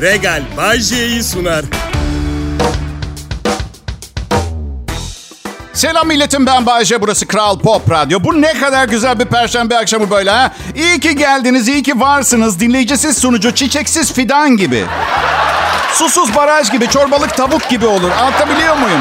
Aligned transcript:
Regal 0.00 0.42
Bajje'yi 0.56 1.22
sunar. 1.22 1.64
Selam 5.72 6.08
milletim 6.08 6.46
ben 6.46 6.66
Bayece. 6.66 7.00
Burası 7.00 7.26
Kral 7.26 7.58
Pop 7.58 7.90
Radyo. 7.90 8.24
Bu 8.24 8.42
ne 8.42 8.52
kadar 8.52 8.88
güzel 8.88 9.18
bir 9.18 9.24
perşembe 9.24 9.76
akşamı 9.78 10.10
böyle 10.10 10.30
ha. 10.30 10.52
İyi 10.74 11.00
ki 11.00 11.16
geldiniz, 11.16 11.68
iyi 11.68 11.82
ki 11.82 12.00
varsınız. 12.00 12.60
Dinleyicisiz 12.60 13.18
sunucu, 13.18 13.54
çiçeksiz 13.54 14.12
fidan 14.12 14.56
gibi. 14.56 14.84
Susuz 15.92 16.34
baraj 16.34 16.70
gibi, 16.72 16.88
çorbalık 16.90 17.36
tavuk 17.36 17.68
gibi 17.68 17.86
olur. 17.86 18.10
Anlatabiliyor 18.10 18.76
muyum? 18.76 19.00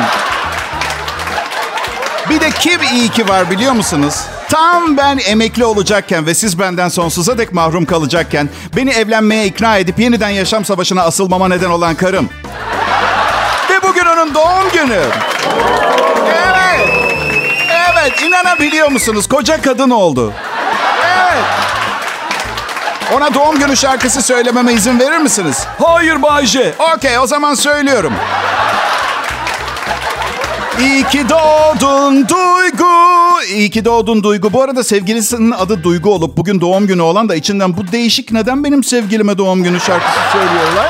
Bir 2.30 2.42
de 2.42 2.50
kim 2.52 2.82
iyi 2.94 3.10
ki 3.10 3.30
var 3.30 3.52
biliyor 3.52 3.74
musunuz? 3.74 4.16
Tam 4.50 4.98
ben 4.98 5.20
emekli 5.28 5.66
olacakken 5.66 6.26
ve 6.26 6.34
siz 6.34 6.60
benden 6.60 6.90
sonsuza 6.90 7.38
dek 7.38 7.54
mahrum 7.54 7.86
kalacakken 7.86 8.50
beni 8.76 8.90
evlenmeye 8.92 9.46
ikna 9.46 9.78
edip 9.78 10.00
yeniden 10.00 10.30
yaşam 10.30 10.66
savaşına 10.66 11.02
asılmama 11.02 11.48
neden 11.48 11.70
olan 11.70 11.96
karım. 11.96 12.30
Ve 13.70 13.84
bugün 13.84 14.06
onun 14.06 14.34
doğum 14.34 14.72
günü. 14.74 15.02
Evet. 16.26 16.90
Evet, 17.92 18.22
inanabiliyor 18.22 18.92
musunuz? 18.92 19.28
Koca 19.28 19.62
kadın 19.62 19.90
oldu. 19.90 20.34
Evet. 21.06 21.44
Ona 23.14 23.34
doğum 23.34 23.60
günü 23.60 23.78
şarkısı 23.78 24.22
söylememe 24.22 24.74
izin 24.74 25.00
verir 25.00 25.18
misiniz? 25.18 25.64
Hayır 25.84 26.22
Bayce. 26.22 26.74
Okey, 26.96 27.20
o 27.20 27.28
zaman 27.28 27.54
söylüyorum. 27.56 28.14
İyi 30.82 31.04
ki 31.04 31.26
doğdun 31.30 32.28
Duygu. 32.30 32.86
İyi 33.48 33.70
ki 33.70 33.86
doğdun 33.86 34.24
Duygu. 34.24 34.54
Bu 34.54 34.62
arada 34.64 34.84
sevgilisinin 34.84 35.52
adı 35.52 35.84
Duygu 35.84 36.14
olup 36.14 36.38
bugün 36.38 36.62
doğum 36.62 36.88
günü 36.88 37.02
olan 37.02 37.30
da 37.30 37.36
içinden 37.36 37.78
bu 37.78 37.92
değişik 37.92 38.32
neden 38.32 38.64
benim 38.64 38.84
sevgilime 38.84 39.38
doğum 39.38 39.64
günü 39.64 39.80
şarkısı 39.80 40.20
söylüyorlar? 40.32 40.90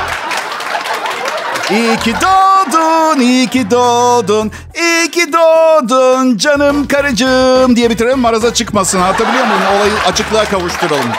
İyi 1.70 1.96
ki 1.96 2.14
doğdun, 2.22 3.20
iyi 3.20 3.46
ki 3.46 3.70
doğdun, 3.70 4.50
iyi 4.74 5.10
ki 5.10 5.32
doğdun 5.32 6.36
canım 6.36 6.88
karıcığım 6.88 7.76
diye 7.76 7.90
bitirelim 7.90 8.18
maraza 8.18 8.54
çıkmasın. 8.54 9.00
Anlatabiliyor 9.00 9.46
muyum? 9.46 9.62
Olayı 9.76 9.92
açıklığa 10.06 10.44
kavuşturalım. 10.44 11.12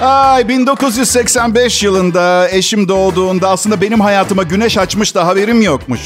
Ay 0.00 0.48
1985 0.48 1.82
yılında 1.82 2.48
eşim 2.50 2.88
doğduğunda 2.88 3.48
aslında 3.48 3.80
benim 3.80 4.00
hayatıma 4.00 4.42
güneş 4.42 4.78
açmış 4.78 5.14
da 5.14 5.26
haberim 5.26 5.62
yokmuş. 5.62 6.00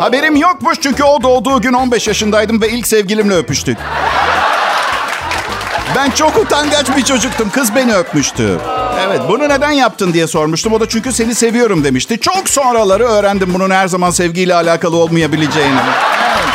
Haberim 0.00 0.36
yokmuş 0.36 0.78
çünkü 0.80 1.04
o 1.04 1.22
doğduğu 1.22 1.60
gün 1.60 1.72
15 1.72 2.08
yaşındaydım 2.08 2.60
ve 2.60 2.70
ilk 2.70 2.86
sevgilimle 2.86 3.34
öpüştük. 3.34 3.78
Ben 5.96 6.10
çok 6.10 6.38
utangaç 6.38 6.96
bir 6.96 7.04
çocuktum. 7.04 7.50
Kız 7.50 7.74
beni 7.74 7.94
öpmüştü. 7.94 8.58
Evet 9.06 9.20
bunu 9.28 9.48
neden 9.48 9.70
yaptın 9.70 10.12
diye 10.12 10.26
sormuştum. 10.26 10.72
O 10.72 10.80
da 10.80 10.88
çünkü 10.88 11.12
seni 11.12 11.34
seviyorum 11.34 11.84
demişti. 11.84 12.20
Çok 12.20 12.48
sonraları 12.48 13.04
öğrendim 13.04 13.54
bunun 13.54 13.70
her 13.70 13.88
zaman 13.88 14.10
sevgiyle 14.10 14.54
alakalı 14.54 14.96
olmayabileceğini. 14.96 15.80
Evet. 15.80 16.52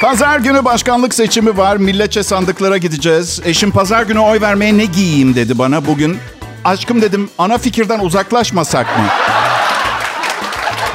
Pazar 0.00 0.38
günü 0.38 0.64
başkanlık 0.64 1.14
seçimi 1.14 1.56
var. 1.56 1.76
Milletçe 1.76 2.22
sandıklara 2.22 2.76
gideceğiz. 2.76 3.40
Eşim 3.44 3.70
pazar 3.70 4.02
günü 4.02 4.18
oy 4.18 4.40
vermeye 4.40 4.78
ne 4.78 4.84
giyeyim 4.84 5.34
dedi 5.34 5.58
bana 5.58 5.86
bugün. 5.86 6.18
Aşkım 6.64 7.02
dedim 7.02 7.30
ana 7.38 7.58
fikirden 7.58 8.00
uzaklaşmasak 8.00 8.86
mı? 8.98 9.04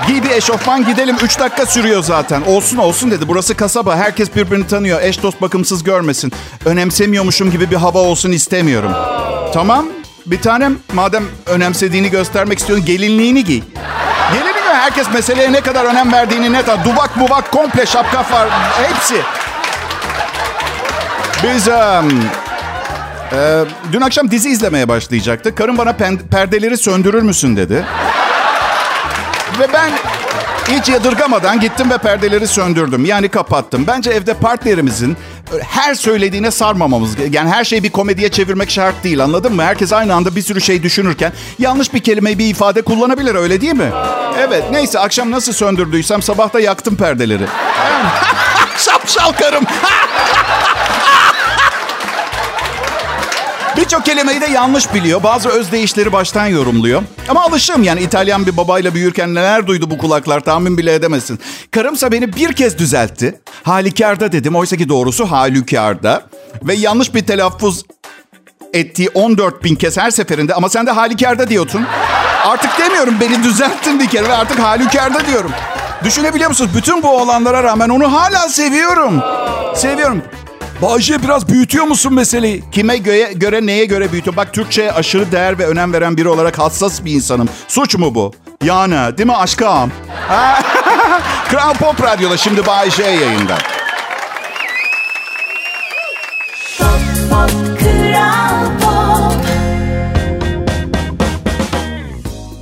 Giy 0.07 0.23
bir 0.23 0.29
eşofman 0.29 0.85
gidelim. 0.85 1.15
Üç 1.23 1.39
dakika 1.39 1.65
sürüyor 1.65 2.03
zaten. 2.03 2.41
Olsun 2.41 2.77
olsun 2.77 3.11
dedi. 3.11 3.27
Burası 3.27 3.55
kasaba. 3.55 3.95
Herkes 3.95 4.35
birbirini 4.35 4.67
tanıyor. 4.67 5.01
Eş 5.01 5.23
dost 5.23 5.41
bakımsız 5.41 5.83
görmesin. 5.83 6.31
Önemsemiyormuşum 6.65 7.51
gibi 7.51 7.71
bir 7.71 7.75
hava 7.75 7.99
olsun 7.99 8.31
istemiyorum. 8.31 8.91
Tamam. 9.53 9.85
Bir 10.25 10.41
tanem 10.41 10.77
madem 10.93 11.23
önemsediğini 11.45 12.09
göstermek 12.09 12.59
istiyorsun 12.59 12.85
gelinliğini 12.85 13.43
giy. 13.43 13.61
Gelinliği 14.33 14.73
herkes 14.73 15.13
meseleye 15.13 15.51
ne 15.51 15.61
kadar 15.61 15.85
önem 15.85 16.11
verdiğini 16.11 16.53
net. 16.53 16.67
Duvak 16.85 17.17
muvak 17.17 17.51
komple 17.51 17.85
şapka 17.85 18.17
var. 18.17 18.49
Hepsi. 18.87 19.15
Biz 21.43 21.67
um, 21.67 22.29
e, 23.33 23.63
dün 23.91 24.01
akşam 24.01 24.31
dizi 24.31 24.49
izlemeye 24.49 24.87
başlayacaktık. 24.87 25.57
Karım 25.57 25.77
bana 25.77 25.89
pen- 25.89 26.27
perdeleri 26.31 26.77
söndürür 26.77 27.21
müsün 27.21 27.57
dedi. 27.57 27.85
Ve 29.59 29.73
ben 29.73 29.91
hiç 30.67 30.89
yadırgamadan 30.89 31.59
gittim 31.59 31.89
ve 31.89 31.97
perdeleri 31.97 32.47
söndürdüm. 32.47 33.05
Yani 33.05 33.29
kapattım. 33.29 33.83
Bence 33.87 34.11
evde 34.11 34.33
partnerimizin 34.33 35.17
her 35.63 35.93
söylediğine 35.95 36.51
sarmamamız. 36.51 37.15
Yani 37.31 37.49
her 37.49 37.63
şeyi 37.63 37.83
bir 37.83 37.89
komediye 37.89 38.29
çevirmek 38.29 38.69
şart 38.69 39.03
değil 39.03 39.23
anladın 39.23 39.53
mı? 39.55 39.63
Herkes 39.63 39.93
aynı 39.93 40.13
anda 40.13 40.35
bir 40.35 40.41
sürü 40.41 40.61
şey 40.61 40.83
düşünürken 40.83 41.33
yanlış 41.59 41.93
bir 41.93 41.99
kelimeyi 41.99 42.39
bir 42.39 42.47
ifade 42.49 42.81
kullanabilir 42.81 43.35
öyle 43.35 43.61
değil 43.61 43.73
mi? 43.75 43.91
Evet 44.39 44.63
neyse 44.71 44.99
akşam 44.99 45.31
nasıl 45.31 45.53
söndürdüysem 45.53 46.21
sabah 46.21 46.53
da 46.53 46.59
yaktım 46.59 46.95
perdeleri. 46.95 47.43
Şapşal 48.77 49.31
karım. 49.31 49.63
Birçok 53.77 54.05
kelimeyi 54.05 54.41
de 54.41 54.45
yanlış 54.45 54.93
biliyor. 54.93 55.23
Bazı 55.23 55.49
özdeyişleri 55.49 56.13
baştan 56.13 56.45
yorumluyor. 56.47 57.01
Ama 57.29 57.41
alışım 57.41 57.83
yani 57.83 58.01
İtalyan 58.01 58.45
bir 58.45 58.57
babayla 58.57 58.93
büyürken 58.93 59.35
neler 59.35 59.67
duydu 59.67 59.91
bu 59.91 59.97
kulaklar 59.97 60.39
tahmin 60.39 60.77
bile 60.77 60.93
edemezsin. 60.93 61.39
Karımsa 61.71 62.11
beni 62.11 62.33
bir 62.35 62.53
kez 62.53 62.77
düzeltti. 62.77 63.41
Halükarda 63.63 64.31
dedim. 64.31 64.55
Oysa 64.55 64.77
ki 64.77 64.89
doğrusu 64.89 65.31
halükarda. 65.31 66.23
Ve 66.63 66.73
yanlış 66.73 67.13
bir 67.15 67.25
telaffuz 67.25 67.83
ettiği 68.73 69.09
14 69.09 69.63
bin 69.63 69.75
kez 69.75 69.97
her 69.97 70.11
seferinde 70.11 70.53
ama 70.53 70.69
sen 70.69 70.85
de 70.87 70.91
halükarda 70.91 71.47
diyorsun. 71.49 71.85
Artık 72.45 72.79
demiyorum 72.79 73.15
beni 73.21 73.43
düzelttin 73.43 73.99
bir 73.99 74.07
kere 74.07 74.27
ve 74.29 74.33
artık 74.33 74.59
halükarda 74.59 75.27
diyorum. 75.27 75.51
Düşünebiliyor 76.03 76.49
musunuz? 76.49 76.71
Bütün 76.77 77.03
bu 77.03 77.09
olanlara 77.09 77.63
rağmen 77.63 77.89
onu 77.89 78.13
hala 78.13 78.49
seviyorum. 78.49 79.21
Seviyorum. 79.75 80.21
Bahçe 80.81 81.23
biraz 81.23 81.49
büyütüyor 81.49 81.85
musun 81.85 82.13
meseleyi? 82.13 82.63
Kime 82.71 82.97
göre, 82.97 83.33
göre 83.35 83.65
neye 83.65 83.85
göre 83.85 84.11
büyütüyor? 84.11 84.35
Bak 84.37 84.53
Türkçe'ye 84.53 84.91
aşırı 84.91 85.31
değer 85.31 85.59
ve 85.59 85.67
önem 85.67 85.93
veren 85.93 86.17
biri 86.17 86.29
olarak 86.29 86.59
hassas 86.59 87.05
bir 87.05 87.11
insanım. 87.11 87.49
Suç 87.67 87.95
mu 87.95 88.15
bu? 88.15 88.33
Yani 88.63 89.17
değil 89.17 89.27
mi 89.27 89.35
aşkım? 89.35 89.67
Kral 91.49 91.73
Pop 91.73 92.03
Radyo'da 92.03 92.37
şimdi 92.37 92.65
Bayşe 92.65 93.03
yayında. 93.03 93.57
Pop, 96.79 96.87
pop, 97.29 97.79
Kral 97.79 98.65
Pop. 98.81 99.45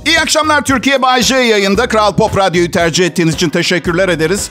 İyi 0.06 0.20
akşamlar 0.20 0.64
Türkiye 0.64 1.02
Bayşe 1.02 1.36
yayında. 1.36 1.88
Kral 1.88 2.16
Pop 2.16 2.36
Radyo'yu 2.36 2.70
tercih 2.70 3.06
ettiğiniz 3.06 3.34
için 3.34 3.50
teşekkürler 3.50 4.08
ederiz. 4.08 4.50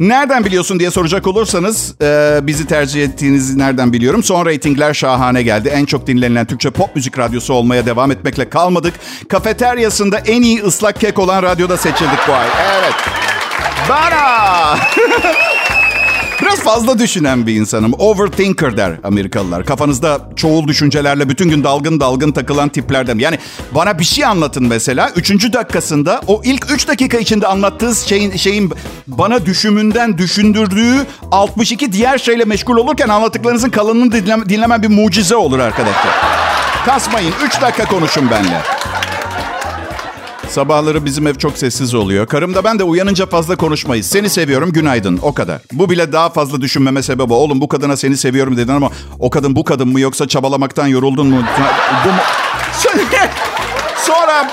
Nereden 0.00 0.44
biliyorsun 0.44 0.80
diye 0.80 0.90
soracak 0.90 1.26
olursanız 1.26 1.94
e, 2.02 2.38
bizi 2.42 2.66
tercih 2.66 3.04
ettiğinizi 3.04 3.58
nereden 3.58 3.92
biliyorum. 3.92 4.22
Son 4.22 4.46
reytingler 4.46 4.94
şahane 4.94 5.42
geldi. 5.42 5.68
En 5.68 5.84
çok 5.84 6.06
dinlenilen 6.06 6.46
Türkçe 6.46 6.70
pop 6.70 6.96
müzik 6.96 7.18
radyosu 7.18 7.54
olmaya 7.54 7.86
devam 7.86 8.10
etmekle 8.10 8.48
kalmadık. 8.48 8.94
Kafeteryasında 9.28 10.18
en 10.18 10.42
iyi 10.42 10.62
ıslak 10.62 11.00
kek 11.00 11.18
olan 11.18 11.42
radyoda 11.42 11.76
seçildik 11.76 12.18
bu 12.28 12.32
ay. 12.32 12.46
Evet. 12.78 12.94
Bana! 13.88 14.78
Biraz 16.44 16.60
fazla 16.60 16.98
düşünen 16.98 17.46
bir 17.46 17.54
insanım. 17.54 17.92
Overthinker 17.98 18.76
der 18.76 18.92
Amerikalılar. 19.04 19.66
Kafanızda 19.66 20.20
çoğul 20.36 20.68
düşüncelerle 20.68 21.28
bütün 21.28 21.50
gün 21.50 21.64
dalgın 21.64 22.00
dalgın 22.00 22.32
takılan 22.32 22.68
tiplerden. 22.68 23.18
Yani 23.18 23.38
bana 23.74 23.98
bir 23.98 24.04
şey 24.04 24.24
anlatın 24.24 24.66
mesela. 24.66 25.10
Üçüncü 25.16 25.52
dakikasında 25.52 26.20
o 26.26 26.40
ilk 26.44 26.70
üç 26.70 26.88
dakika 26.88 27.18
içinde 27.18 27.46
anlattığı 27.46 27.94
şeyin, 27.94 28.36
şeyin 28.36 28.72
bana 29.06 29.46
düşümünden 29.46 30.18
düşündürdüğü 30.18 31.06
62 31.32 31.92
diğer 31.92 32.18
şeyle 32.18 32.44
meşgul 32.44 32.76
olurken 32.76 33.08
anlattıklarınızın 33.08 33.70
kalanını 33.70 34.12
dinleme, 34.12 34.48
dinlemem 34.48 34.82
bir 34.82 34.88
mucize 34.88 35.36
olur 35.36 35.58
arkadaşlar. 35.58 36.14
Kasmayın. 36.86 37.34
Üç 37.46 37.60
dakika 37.60 37.84
konuşun 37.84 38.30
benimle. 38.30 38.60
Sabahları 40.54 41.04
bizim 41.04 41.26
ev 41.26 41.34
çok 41.34 41.58
sessiz 41.58 41.94
oluyor. 41.94 42.26
Karım 42.26 42.54
da 42.54 42.64
ben 42.64 42.78
de 42.78 42.84
uyanınca 42.84 43.26
fazla 43.26 43.56
konuşmayız. 43.56 44.06
Seni 44.06 44.30
seviyorum 44.30 44.72
günaydın 44.72 45.18
o 45.22 45.34
kadar. 45.34 45.60
Bu 45.72 45.90
bile 45.90 46.12
daha 46.12 46.30
fazla 46.30 46.60
düşünmeme 46.60 47.02
sebebi. 47.02 47.32
Oğlum 47.32 47.60
bu 47.60 47.68
kadına 47.68 47.96
seni 47.96 48.16
seviyorum 48.16 48.56
dedin 48.56 48.72
ama 48.72 48.90
o 49.18 49.30
kadın 49.30 49.56
bu 49.56 49.64
kadın 49.64 49.88
mı 49.88 50.00
yoksa 50.00 50.28
çabalamaktan 50.28 50.86
yoruldun 50.86 51.26
mu? 51.26 51.42
Bu 52.04 52.08
mu? 52.08 52.18
Sonra 54.06 54.50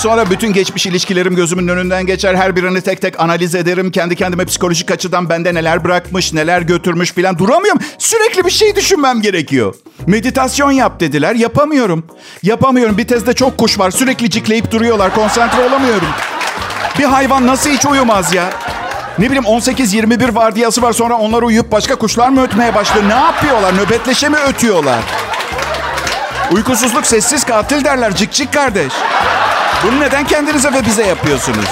Sonra 0.00 0.30
bütün 0.30 0.52
geçmiş 0.52 0.86
ilişkilerim 0.86 1.36
gözümün 1.36 1.68
önünden 1.68 2.06
geçer. 2.06 2.34
Her 2.34 2.56
birini 2.56 2.80
tek 2.80 3.00
tek 3.00 3.20
analiz 3.20 3.54
ederim. 3.54 3.90
Kendi 3.90 4.16
kendime 4.16 4.44
psikolojik 4.44 4.90
açıdan 4.90 5.28
bende 5.28 5.54
neler 5.54 5.84
bırakmış, 5.84 6.32
neler 6.32 6.62
götürmüş 6.62 7.12
filan. 7.12 7.38
Duramıyorum. 7.38 7.80
Sürekli 7.98 8.44
bir 8.44 8.50
şey 8.50 8.76
düşünmem 8.76 9.20
gerekiyor. 9.20 9.74
Meditasyon 10.06 10.70
yap 10.70 11.00
dediler. 11.00 11.34
Yapamıyorum. 11.34 12.06
Yapamıyorum. 12.42 12.98
Bir 12.98 13.06
tezde 13.06 13.32
çok 13.32 13.58
kuş 13.58 13.78
var. 13.78 13.90
Sürekli 13.90 14.30
cikleyip 14.30 14.70
duruyorlar. 14.70 15.14
Konsantre 15.14 15.68
olamıyorum. 15.68 16.08
Bir 16.98 17.04
hayvan 17.04 17.46
nasıl 17.46 17.70
hiç 17.70 17.86
uyumaz 17.86 18.34
ya? 18.34 18.50
Ne 19.18 19.26
bileyim 19.26 19.44
18-21 19.44 20.34
vardiyası 20.34 20.82
var 20.82 20.92
sonra 20.92 21.14
onlar 21.14 21.42
uyuyup 21.42 21.72
başka 21.72 21.96
kuşlar 21.96 22.28
mı 22.28 22.42
ötmeye 22.42 22.74
başlıyor? 22.74 23.08
Ne 23.08 23.14
yapıyorlar? 23.14 23.76
Nöbetleşe 23.76 24.28
mi 24.28 24.36
ötüyorlar? 24.48 25.00
Uykusuzluk 26.52 27.06
sessiz 27.06 27.44
katil 27.44 27.84
derler 27.84 28.16
cik 28.16 28.32
cik 28.32 28.52
kardeş. 28.52 28.92
Bunu 29.84 30.00
neden 30.00 30.26
kendinize 30.26 30.72
ve 30.72 30.86
bize 30.86 31.06
yapıyorsunuz? 31.06 31.68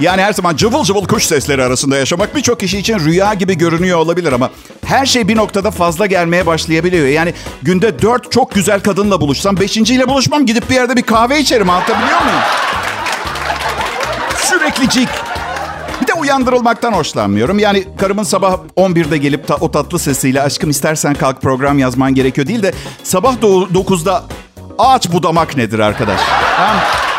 Yani 0.00 0.22
her 0.22 0.32
zaman 0.32 0.56
cıvıl 0.56 0.84
cıvıl 0.84 1.04
kuş 1.04 1.24
sesleri 1.26 1.64
arasında 1.64 1.96
yaşamak 1.96 2.36
birçok 2.36 2.60
kişi 2.60 2.78
için 2.78 2.98
rüya 2.98 3.34
gibi 3.34 3.58
görünüyor 3.58 3.98
olabilir 3.98 4.32
ama 4.32 4.50
her 4.86 5.06
şey 5.06 5.28
bir 5.28 5.36
noktada 5.36 5.70
fazla 5.70 6.06
gelmeye 6.06 6.46
başlayabiliyor. 6.46 7.06
Yani 7.06 7.34
günde 7.62 8.02
dört 8.02 8.32
çok 8.32 8.54
güzel 8.54 8.80
kadınla 8.80 9.20
buluşsam 9.20 9.56
beşinciyle 9.56 10.08
buluşmam 10.08 10.46
gidip 10.46 10.70
bir 10.70 10.74
yerde 10.74 10.96
bir 10.96 11.02
kahve 11.02 11.40
içerim 11.40 11.70
anlatabiliyor 11.70 12.20
muyum? 12.20 12.40
Sürekli 14.36 14.90
cik. 14.90 15.08
Bir 16.02 16.06
de 16.06 16.14
uyandırılmaktan 16.14 16.92
hoşlanmıyorum. 16.92 17.58
Yani 17.58 17.84
karımın 17.98 18.22
sabah 18.22 18.56
11'de 18.76 19.18
gelip 19.18 19.48
ta, 19.48 19.56
o 19.56 19.70
tatlı 19.70 19.98
sesiyle 19.98 20.42
aşkım 20.42 20.70
istersen 20.70 21.14
kalk 21.14 21.42
program 21.42 21.78
yazman 21.78 22.14
gerekiyor 22.14 22.46
değil 22.46 22.62
de 22.62 22.72
sabah 23.02 23.34
9'da 23.34 24.24
ağaç 24.78 25.08
budamak 25.12 25.56
nedir 25.56 25.78
arkadaş? 25.78 26.20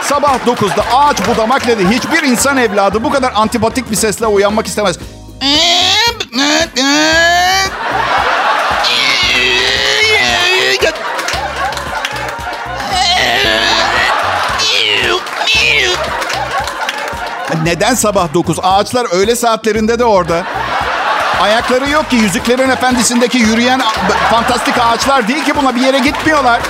Sabah 0.04 0.38
9'da 0.48 0.84
ağaç 0.98 1.28
budamak 1.28 1.68
nedir? 1.68 1.88
Hiçbir 1.90 2.24
insan 2.24 2.58
evladı 2.58 3.04
bu 3.04 3.12
kadar 3.12 3.32
antipatik 3.36 3.92
bir 3.92 3.96
sesle 3.96 4.26
uyanmak 4.28 4.68
istemez. 4.68 4.98
Neden 17.64 17.94
sabah 17.94 18.34
9? 18.34 18.60
Ağaçlar 18.64 19.08
öğle 19.12 19.36
saatlerinde 19.36 20.00
de 20.00 20.06
orada. 20.06 20.44
Ayakları 21.42 21.90
yok 21.90 22.10
ki. 22.10 22.16
Yüzüklerin 22.16 22.70
Efendisi'ndeki 22.70 23.38
yürüyen 23.38 23.82
fantastik 24.32 24.76
ağaçlar 24.78 25.28
değil 25.28 25.46
ki 25.46 25.56
buna. 25.56 25.76
Bir 25.76 25.82
yere 25.82 26.00
gitmiyorlar. 26.00 26.62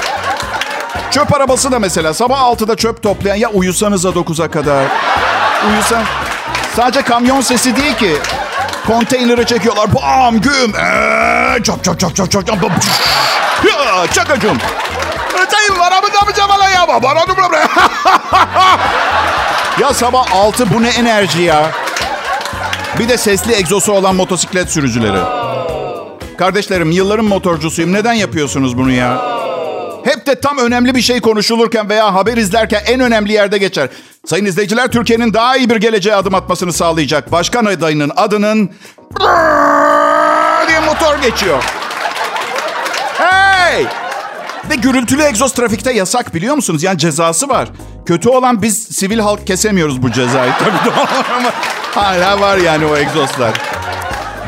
Çöp 1.11 1.33
arabası 1.35 1.71
da 1.71 1.79
mesela. 1.79 2.13
Sabah 2.13 2.39
6'da 2.39 2.75
çöp 2.75 3.03
toplayan. 3.03 3.35
Ya 3.35 3.49
uyusanıza 3.49 4.09
9'a 4.09 4.51
kadar. 4.51 4.85
Uyusan. 5.69 6.03
Sadece 6.75 7.01
kamyon 7.01 7.41
sesi 7.41 7.75
değil 7.75 7.95
ki. 7.95 8.17
Konteyneri 8.87 9.45
çekiyorlar. 9.45 9.95
Bam 9.95 10.41
güm. 10.41 10.73
Eee, 10.75 11.63
çop 11.63 11.83
çop 11.83 11.99
çop 11.99 12.15
çop 12.15 12.31
çop 12.31 12.47
çop. 12.47 12.61
Ya, 13.67 14.07
Çakacım. 14.13 14.57
Sayın 15.51 15.79
var 15.79 15.91
mı 15.91 16.07
da 16.13 16.25
mı 16.25 16.33
camala 16.37 16.69
ya? 16.69 16.87
Bana 17.03 17.25
Ya 19.79 19.93
sabah 19.93 20.31
6 20.31 20.73
bu 20.73 20.83
ne 20.83 20.89
enerji 20.89 21.41
ya? 21.41 21.71
Bir 22.99 23.09
de 23.09 23.17
sesli 23.17 23.53
egzosu 23.53 23.93
olan 23.93 24.15
motosiklet 24.15 24.69
sürücüleri. 24.71 25.19
Kardeşlerim 26.37 26.91
yılların 26.91 27.25
motorcusuyum. 27.25 27.93
Neden 27.93 28.13
yapıyorsunuz 28.13 28.77
bunu 28.77 28.91
ya? 28.91 29.38
Hep 30.03 30.27
de 30.27 30.35
tam 30.35 30.57
önemli 30.57 30.95
bir 30.95 31.01
şey 31.01 31.19
konuşulurken 31.21 31.89
veya 31.89 32.13
haber 32.13 32.37
izlerken 32.37 32.81
en 32.85 32.99
önemli 32.99 33.33
yerde 33.33 33.57
geçer. 33.57 33.89
Sayın 34.25 34.45
izleyiciler 34.45 34.91
Türkiye'nin 34.91 35.33
daha 35.33 35.57
iyi 35.57 35.69
bir 35.69 35.75
geleceğe 35.75 36.15
adım 36.15 36.35
atmasını 36.35 36.73
sağlayacak 36.73 37.31
başkan 37.31 37.65
adayının 37.65 38.11
adının 38.15 38.71
diye 40.67 40.79
motor 40.79 41.21
geçiyor. 41.21 41.63
Hey! 43.17 43.85
Ve 44.69 44.75
gürültülü 44.75 45.21
egzoz 45.21 45.53
trafikte 45.53 45.93
yasak 45.93 46.33
biliyor 46.33 46.55
musunuz? 46.55 46.83
Yani 46.83 46.97
cezası 46.97 47.49
var. 47.49 47.69
Kötü 48.05 48.29
olan 48.29 48.61
biz 48.61 48.83
sivil 48.83 49.19
halk 49.19 49.47
kesemiyoruz 49.47 50.01
bu 50.01 50.11
cezayı. 50.11 50.51
Tabii 50.59 50.85
doğru 50.95 51.35
ama 51.37 51.51
hala 51.95 52.41
var 52.41 52.57
yani 52.57 52.85
o 52.85 52.97
egzozlar. 52.97 53.53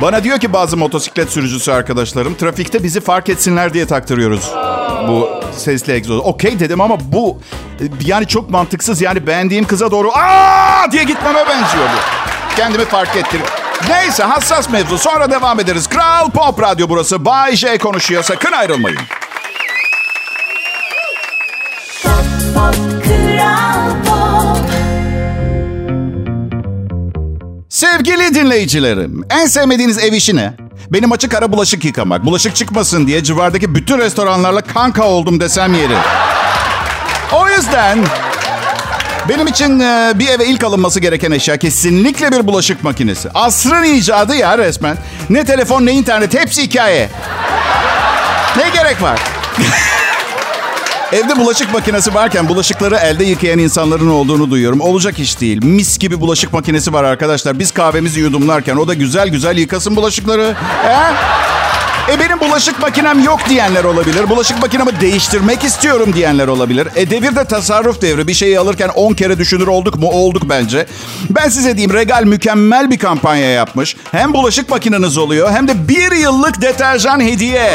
Bana 0.02 0.24
diyor 0.24 0.40
ki 0.40 0.54
bazı 0.54 0.78
motosiklet 0.78 1.30
sürücüsü 1.30 1.72
arkadaşlarım 1.72 2.36
trafikte 2.36 2.84
bizi 2.84 3.02
fark 3.02 3.30
etsinler 3.30 3.74
diye 3.74 3.86
taktırıyoruz 3.86 4.52
bu 5.08 5.30
sesli 5.58 5.94
egzoz. 5.94 6.20
Okey 6.20 6.60
dedim 6.60 6.82
ama 6.82 6.98
bu 7.02 7.40
yani 8.06 8.28
çok 8.28 8.50
mantıksız. 8.50 9.02
Yani 9.02 9.28
beğendiğim 9.28 9.66
kıza 9.68 9.92
doğru 9.92 10.12
aa 10.14 10.92
diye 10.92 11.04
gitmeme 11.04 11.40
benziyor 11.48 11.86
bu. 11.86 12.22
Kendimi 12.56 12.86
fark 12.86 13.16
ettir. 13.16 13.42
Neyse 13.90 14.24
hassas 14.24 14.70
mevzu. 14.70 14.98
Sonra 14.98 15.32
devam 15.32 15.60
ederiz. 15.60 15.88
Kral 15.88 16.32
Pop 16.32 16.62
Radyo 16.62 16.90
burası. 16.90 17.26
Bay 17.26 17.56
J 17.56 17.78
konuşuyor. 17.78 18.24
Sakın 18.24 18.52
ayrılmayın. 18.52 19.00
Pop, 22.04 22.14
pop, 22.56 22.76
Kral 23.04 23.92
Pop. 24.06 24.58
Sevgili 27.70 28.36
dinleyicilerim, 28.36 29.24
en 29.30 29.46
sevmediğiniz 29.46 29.98
ev 29.98 30.14
işi 30.14 30.36
ne? 30.36 30.54
Benim 30.92 31.12
açık 31.12 31.34
ara 31.34 31.52
bulaşık 31.52 31.86
yıkamak. 31.86 32.26
Bulaşık 32.26 32.56
çıkmasın 32.56 33.08
diye 33.08 33.24
civardaki 33.24 33.76
bütün 33.76 33.98
restoranlarla 33.98 34.62
kanka 34.62 35.04
oldum 35.04 35.40
desem 35.40 35.74
yeri. 35.74 35.96
O 37.34 37.50
yüzden 37.50 38.00
benim 39.30 39.48
için 39.48 39.80
e, 39.80 40.12
bir 40.16 40.28
eve 40.28 40.46
ilk 40.46 40.64
alınması 40.64 41.00
gereken 41.00 41.32
eşya 41.32 41.58
kesinlikle 41.58 42.32
bir 42.32 42.48
bulaşık 42.48 42.84
makinesi. 42.84 43.30
Asrın 43.34 43.84
icadı 43.84 44.36
ya 44.36 44.58
resmen. 44.58 44.98
Ne 45.30 45.46
telefon 45.46 45.86
ne 45.86 45.92
internet 45.92 46.34
hepsi 46.34 46.64
hikaye. 46.64 47.10
Ne 48.58 48.70
gerek 48.70 49.02
var? 49.02 49.20
Evde 51.14 51.38
bulaşık 51.40 51.74
makinesi 51.74 52.14
varken 52.14 52.50
bulaşıkları 52.50 52.96
elde 52.96 53.24
yıkayan 53.24 53.60
insanların 53.60 54.10
olduğunu 54.10 54.52
duyuyorum. 54.52 54.82
Olacak 54.82 55.20
iş 55.20 55.42
değil. 55.42 55.66
Mis 55.66 55.98
gibi 55.98 56.22
bulaşık 56.22 56.54
makinesi 56.54 56.94
var 56.94 57.04
arkadaşlar. 57.04 57.60
Biz 57.60 57.72
kahvemizi 57.72 58.20
yudumlarken 58.20 58.76
o 58.76 58.88
da 58.88 58.94
güzel 58.94 59.30
güzel 59.30 59.58
yıkasın 59.58 59.96
bulaşıkları. 59.96 60.56
He? 60.84 61.14
E 62.10 62.20
benim 62.20 62.40
bulaşık 62.40 62.80
makinem 62.80 63.24
yok 63.24 63.40
diyenler 63.50 63.84
olabilir. 63.84 64.30
Bulaşık 64.30 64.62
makinemi 64.62 65.02
değiştirmek 65.02 65.64
istiyorum 65.64 66.14
diyenler 66.14 66.48
olabilir. 66.48 66.88
E 66.96 67.10
devir 67.10 67.36
de 67.36 67.46
tasarruf 67.46 68.02
devri. 68.02 68.28
Bir 68.28 68.34
şeyi 68.34 68.60
alırken 68.60 68.90
10 68.90 69.14
kere 69.14 69.38
düşünür 69.38 69.68
olduk 69.68 70.00
mu? 70.00 70.10
Olduk 70.10 70.44
bence. 70.50 70.86
Ben 71.30 71.50
size 71.50 71.78
diyeyim 71.78 71.94
Regal 71.94 72.24
mükemmel 72.24 72.90
bir 72.92 73.00
kampanya 73.00 73.50
yapmış. 73.50 73.96
Hem 74.12 74.34
bulaşık 74.34 74.70
makineniz 74.70 75.18
oluyor 75.18 75.52
hem 75.52 75.68
de 75.68 75.88
bir 75.88 76.12
yıllık 76.12 76.62
deterjan 76.62 77.22
hediye. 77.22 77.72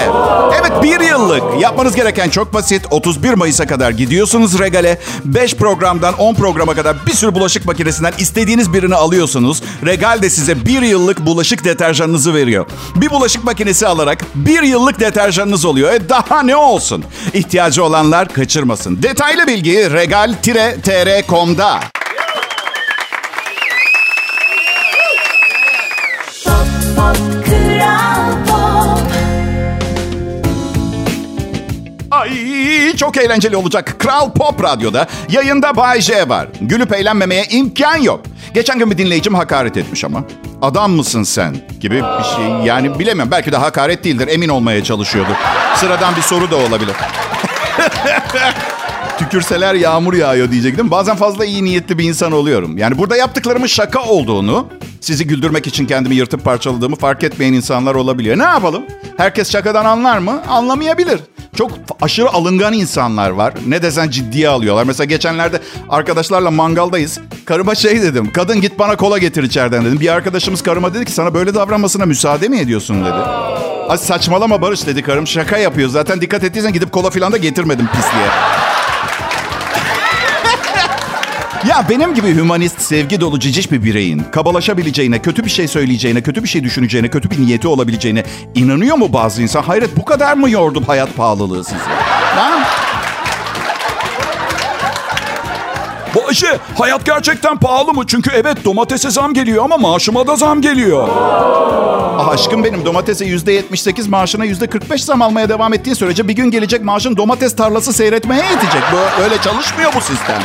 Evet 0.61 0.83
bir 0.83 1.01
yıllık. 1.01 1.43
Yapmanız 1.61 1.95
gereken 1.97 2.29
çok 2.29 2.55
basit. 2.55 2.83
31 2.91 3.35
Mayıs'a 3.35 3.67
kadar 3.67 3.91
gidiyorsunuz 3.91 4.59
Regal'e. 4.59 4.99
5 5.25 5.55
programdan 5.57 6.15
10 6.15 6.35
programa 6.35 6.75
kadar 6.75 6.97
bir 7.07 7.13
sürü 7.13 7.35
bulaşık 7.35 7.67
makinesinden 7.67 8.13
istediğiniz 8.19 8.73
birini 8.73 8.95
alıyorsunuz. 8.95 9.63
Regal 9.87 10.23
de 10.23 10.31
size 10.31 10.67
bir 10.67 10.83
yıllık 10.83 11.27
bulaşık 11.27 11.65
deterjanınızı 11.65 12.35
veriyor. 12.35 12.67
Bir 12.97 13.11
bulaşık 13.11 13.45
makinesi 13.45 13.87
alarak 13.87 14.16
bir 14.35 14.63
yıllık 14.63 15.01
deterjanınız 15.01 15.65
oluyor. 15.65 15.93
E 15.93 16.09
daha 16.09 16.43
ne 16.43 16.57
olsun? 16.57 17.05
İhtiyacı 17.35 17.85
olanlar 17.85 18.29
kaçırmasın. 18.29 19.03
Detaylı 19.03 19.47
bilgi 19.47 19.79
regal-tr.com'da. 19.79 21.81
Ay 32.11 32.97
çok 32.97 33.17
eğlenceli 33.17 33.57
olacak. 33.57 33.97
Kral 33.99 34.33
Pop 34.33 34.65
Radyo'da 34.65 35.07
yayında 35.31 35.77
Bay 35.77 36.01
J 36.01 36.29
var. 36.29 36.49
Gülüp 36.61 36.93
eğlenmemeye 36.93 37.45
imkan 37.51 37.97
yok. 37.97 38.21
Geçen 38.57 38.79
gün 38.79 38.91
bir 38.91 38.99
dinleyicim 38.99 39.35
hakaret 39.35 39.77
etmiş 39.77 40.05
ama. 40.05 40.25
Adam 40.63 40.93
mısın 40.93 41.23
sen 41.23 41.57
gibi 41.81 41.95
bir 41.95 42.25
şey. 42.37 42.45
Yani 42.65 42.99
bilemem. 42.99 43.31
Belki 43.31 43.53
de 43.53 43.57
hakaret 43.57 44.05
değildir. 44.05 44.29
Emin 44.29 44.49
olmaya 44.49 44.85
çalışıyordur. 44.85 45.35
Sıradan 45.75 46.17
bir 46.17 46.23
soru 46.23 46.51
da 46.51 46.57
olabilir. 46.57 46.95
Tükürseler 49.19 49.75
yağmur 49.75 50.15
yağıyor 50.15 50.51
diyecektim. 50.51 50.91
Bazen 50.91 51.17
fazla 51.17 51.45
iyi 51.45 51.65
niyetli 51.65 51.99
bir 51.99 52.05
insan 52.05 52.33
oluyorum. 52.33 52.79
Yani 52.79 52.99
burada 52.99 53.17
yaptıklarımın 53.17 53.67
şaka 53.67 54.03
olduğunu, 54.05 54.67
sizi 55.07 55.27
güldürmek 55.27 55.67
için 55.67 55.87
kendimi 55.87 56.15
yırtıp 56.15 56.45
parçaladığımı 56.45 56.97
fark 56.97 57.25
etmeyen 57.25 57.53
insanlar 57.53 57.95
olabiliyor. 57.95 58.39
Ne 58.39 58.43
yapalım? 58.43 58.83
Herkes 59.17 59.53
şakadan 59.53 59.85
anlar 59.85 60.19
mı? 60.19 60.43
Anlamayabilir. 60.49 61.21
Çok 61.57 61.71
aşırı 62.03 62.29
alıngan 62.29 62.73
insanlar 62.73 63.31
var. 63.31 63.55
Ne 63.67 63.83
desen 63.83 64.11
ciddiye 64.11 64.49
alıyorlar. 64.49 64.85
Mesela 64.85 65.05
geçenlerde 65.05 65.61
arkadaşlarla 65.89 66.51
mangaldayız. 66.51 67.19
Karıma 67.45 67.75
şey 67.75 68.03
dedim. 68.03 68.33
Kadın 68.33 68.61
git 68.61 68.79
bana 68.79 68.97
kola 68.97 69.19
getir 69.19 69.43
içeriden 69.43 69.85
dedim. 69.85 70.01
Bir 70.01 70.09
arkadaşımız 70.09 70.63
karıma 70.63 70.95
dedi 70.95 71.05
ki 71.05 71.13
sana 71.13 71.35
böyle 71.35 71.55
davranmasına 71.55 72.07
müsaade 72.07 72.49
mi 72.49 72.59
ediyorsun 72.59 73.05
dedi. 73.05 73.19
Ay 73.89 73.99
saçmalama 73.99 74.63
Barış 74.63 74.87
dedi 74.87 75.03
karım. 75.03 75.27
Şaka 75.27 75.59
yapıyor. 75.59 75.89
Zaten 75.89 76.21
dikkat 76.21 76.45
ettiysen 76.45 76.73
gidip 76.73 76.93
kola 76.93 77.11
falan 77.11 77.33
da 77.33 77.37
getirmedim 77.37 77.87
pisliğe. 77.87 78.56
Ya 81.69 81.87
benim 81.89 82.15
gibi 82.15 82.35
hümanist, 82.35 82.81
sevgi 82.81 83.21
dolu 83.21 83.41
ciciş 83.41 83.73
bir 83.73 83.85
bireyin 83.85 84.23
kabalaşabileceğine, 84.33 85.23
kötü 85.23 85.45
bir 85.45 85.51
şey 85.51 85.69
söyleyeceğine, 85.69 86.23
kötü 86.23 86.43
bir 86.43 86.49
şey 86.49 86.65
düşüneceğine, 86.65 87.11
kötü 87.11 87.31
bir 87.31 87.41
niyeti 87.41 87.69
olabileceğine 87.69 88.25
inanıyor 88.55 88.97
mu 88.97 89.13
bazı 89.13 89.43
insan? 89.43 89.63
Hayret 89.63 89.97
bu 89.97 90.05
kadar 90.05 90.35
mı 90.37 90.51
yordu 90.51 90.83
hayat 90.87 91.17
pahalılığı 91.17 91.65
sizi? 91.65 91.77
Ha? 92.37 92.69
Bu 96.15 96.29
Ayşe, 96.29 96.59
hayat 96.79 97.07
gerçekten 97.07 97.57
pahalı 97.57 97.93
mı? 97.93 98.05
Çünkü 98.07 98.31
evet 98.35 98.65
domatese 98.65 99.11
zam 99.11 99.35
geliyor 99.35 99.65
ama 99.65 99.77
maaşıma 99.77 100.27
da 100.27 100.37
zam 100.37 100.63
geliyor. 100.63 101.09
Ah 102.19 102.29
aşkım 102.29 102.65
benim 102.65 102.85
domatese 102.85 103.27
%78 103.27 104.09
maaşına 104.09 104.47
%45 104.47 104.99
zam 104.99 105.23
almaya 105.23 105.49
devam 105.49 105.75
ettiği 105.75 105.95
sürece 105.95 106.29
bir 106.29 106.33
gün 106.33 106.51
gelecek 106.51 106.85
maaşın 106.85 107.17
domates 107.17 107.57
tarlası 107.57 107.93
seyretmeye 107.93 108.43
yetecek. 108.43 108.83
Bu, 108.93 109.23
öyle 109.23 109.39
çalışmıyor 109.43 109.93
bu 109.97 110.01
sistem. 110.01 110.43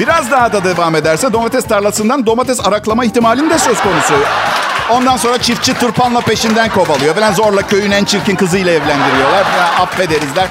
Biraz 0.00 0.30
daha 0.30 0.52
da 0.52 0.64
devam 0.64 0.94
ederse 0.94 1.32
domates 1.32 1.64
tarlasından 1.64 2.26
domates 2.26 2.66
araklama 2.66 3.04
ihtimalinin 3.04 3.50
de 3.50 3.58
söz 3.58 3.80
konusu. 3.80 4.14
Ondan 4.90 5.16
sonra 5.16 5.38
çiftçi 5.38 5.74
tırpanla 5.74 6.20
peşinden 6.20 6.68
kovalıyor. 6.68 7.14
Falan 7.14 7.32
zorla 7.32 7.62
köyün 7.62 7.90
en 7.90 8.04
çirkin 8.04 8.36
kızıyla 8.36 8.72
evlendiriyorlar. 8.72 9.38
Ya, 9.38 9.82
affederizler. 9.82 10.48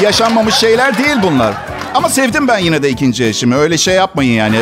Yaşanmamış 0.00 0.54
şeyler 0.54 0.98
değil 0.98 1.16
bunlar. 1.22 1.54
Ama 1.94 2.08
sevdim 2.08 2.48
ben 2.48 2.58
yine 2.58 2.82
de 2.82 2.88
ikinci 2.88 3.24
eşimi. 3.24 3.56
Öyle 3.56 3.78
şey 3.78 3.94
yapmayın 3.94 4.32
yani. 4.32 4.60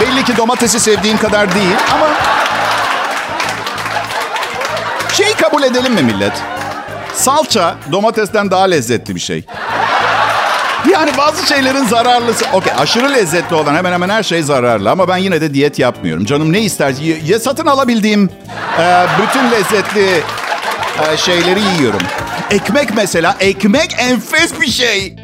Belli 0.00 0.24
ki 0.24 0.36
domatesi 0.36 0.80
sevdiğim 0.80 1.18
kadar 1.18 1.54
değil 1.54 1.76
ama... 1.94 2.06
Şeyi 5.12 5.34
kabul 5.34 5.62
edelim 5.62 5.92
mi 5.94 6.02
millet? 6.02 6.32
Salça 7.14 7.74
domatesten 7.92 8.50
daha 8.50 8.64
lezzetli 8.64 9.14
bir 9.14 9.20
şey. 9.20 9.44
Yani 10.90 11.10
bazı 11.18 11.46
şeylerin 11.46 11.84
zararlısı. 11.84 12.44
Okey 12.52 12.72
aşırı 12.78 13.12
lezzetli 13.12 13.56
olan 13.56 13.74
hemen 13.74 13.92
hemen 13.92 14.08
her 14.08 14.22
şey 14.22 14.42
zararlı. 14.42 14.90
Ama 14.90 15.08
ben 15.08 15.16
yine 15.16 15.40
de 15.40 15.54
diyet 15.54 15.78
yapmıyorum. 15.78 16.24
Canım 16.24 16.52
ne 16.52 16.60
ister? 16.60 16.94
Ya, 17.24 17.40
satın 17.40 17.66
alabildiğim 17.66 18.30
e, 18.80 19.06
bütün 19.22 19.50
lezzetli 19.50 20.22
e, 21.12 21.16
şeyleri 21.16 21.60
yiyorum. 21.60 22.00
Ekmek 22.50 22.96
mesela. 22.96 23.36
Ekmek 23.40 23.94
enfes 23.98 24.60
bir 24.60 24.66
şey. 24.70 25.16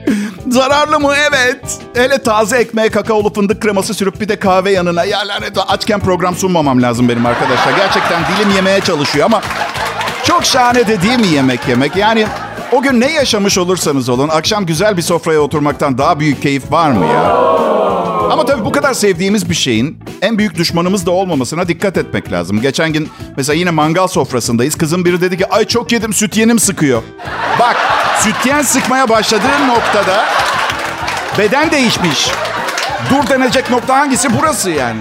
Zararlı 0.48 1.00
mı? 1.00 1.14
Evet. 1.28 1.78
Hele 1.94 2.18
taze 2.22 2.56
ekmeğe 2.56 2.88
kakaolu 2.88 3.34
fındık 3.34 3.62
kreması 3.62 3.94
sürüp 3.94 4.20
bir 4.20 4.28
de 4.28 4.38
kahve 4.38 4.70
yanına. 4.72 5.04
Ya 5.04 5.28
lanet 5.28 5.58
açken 5.68 6.00
program 6.00 6.36
sunmamam 6.36 6.82
lazım 6.82 7.08
benim 7.08 7.26
arkadaşlar. 7.26 7.72
Gerçekten 7.76 8.22
dilim 8.22 8.56
yemeye 8.56 8.80
çalışıyor 8.80 9.26
ama 9.26 9.42
çok 10.24 10.44
şahane 10.44 10.86
de 10.86 11.02
değil 11.02 11.18
mi 11.18 11.26
yemek 11.26 11.68
yemek? 11.68 11.96
Yani 11.96 12.26
o 12.72 12.82
gün 12.82 13.00
ne 13.00 13.12
yaşamış 13.12 13.58
olursanız 13.58 14.08
olun 14.08 14.28
akşam 14.28 14.66
güzel 14.66 14.96
bir 14.96 15.02
sofraya 15.02 15.40
oturmaktan 15.40 15.98
daha 15.98 16.20
büyük 16.20 16.42
keyif 16.42 16.72
var 16.72 16.90
mı 16.90 17.06
ya? 17.06 17.32
Ama 18.30 18.44
tabii 18.44 18.64
bu 18.64 18.72
kadar 18.72 18.94
sevdiğimiz 18.94 19.50
bir 19.50 19.54
şeyin 19.54 19.98
en 20.22 20.38
büyük 20.38 20.54
düşmanımız 20.56 21.06
da 21.06 21.10
olmamasına 21.10 21.68
dikkat 21.68 21.96
etmek 21.96 22.32
lazım. 22.32 22.60
Geçen 22.60 22.92
gün 22.92 23.08
mesela 23.36 23.56
yine 23.56 23.70
mangal 23.70 24.06
sofrasındayız. 24.06 24.74
Kızım 24.74 25.04
biri 25.04 25.20
dedi 25.20 25.38
ki 25.38 25.46
ay 25.46 25.64
çok 25.64 25.92
yedim 25.92 26.12
süt 26.12 26.36
yenim 26.36 26.58
sıkıyor. 26.58 27.02
Bak 27.60 27.76
sütyen 28.20 28.62
sıkmaya 28.62 29.08
başladığın 29.08 29.68
noktada 29.68 30.24
beden 31.38 31.70
değişmiş. 31.70 32.30
Dur 33.10 33.30
denecek 33.30 33.70
nokta 33.70 33.96
hangisi 33.96 34.28
burası 34.38 34.70
yani? 34.70 35.00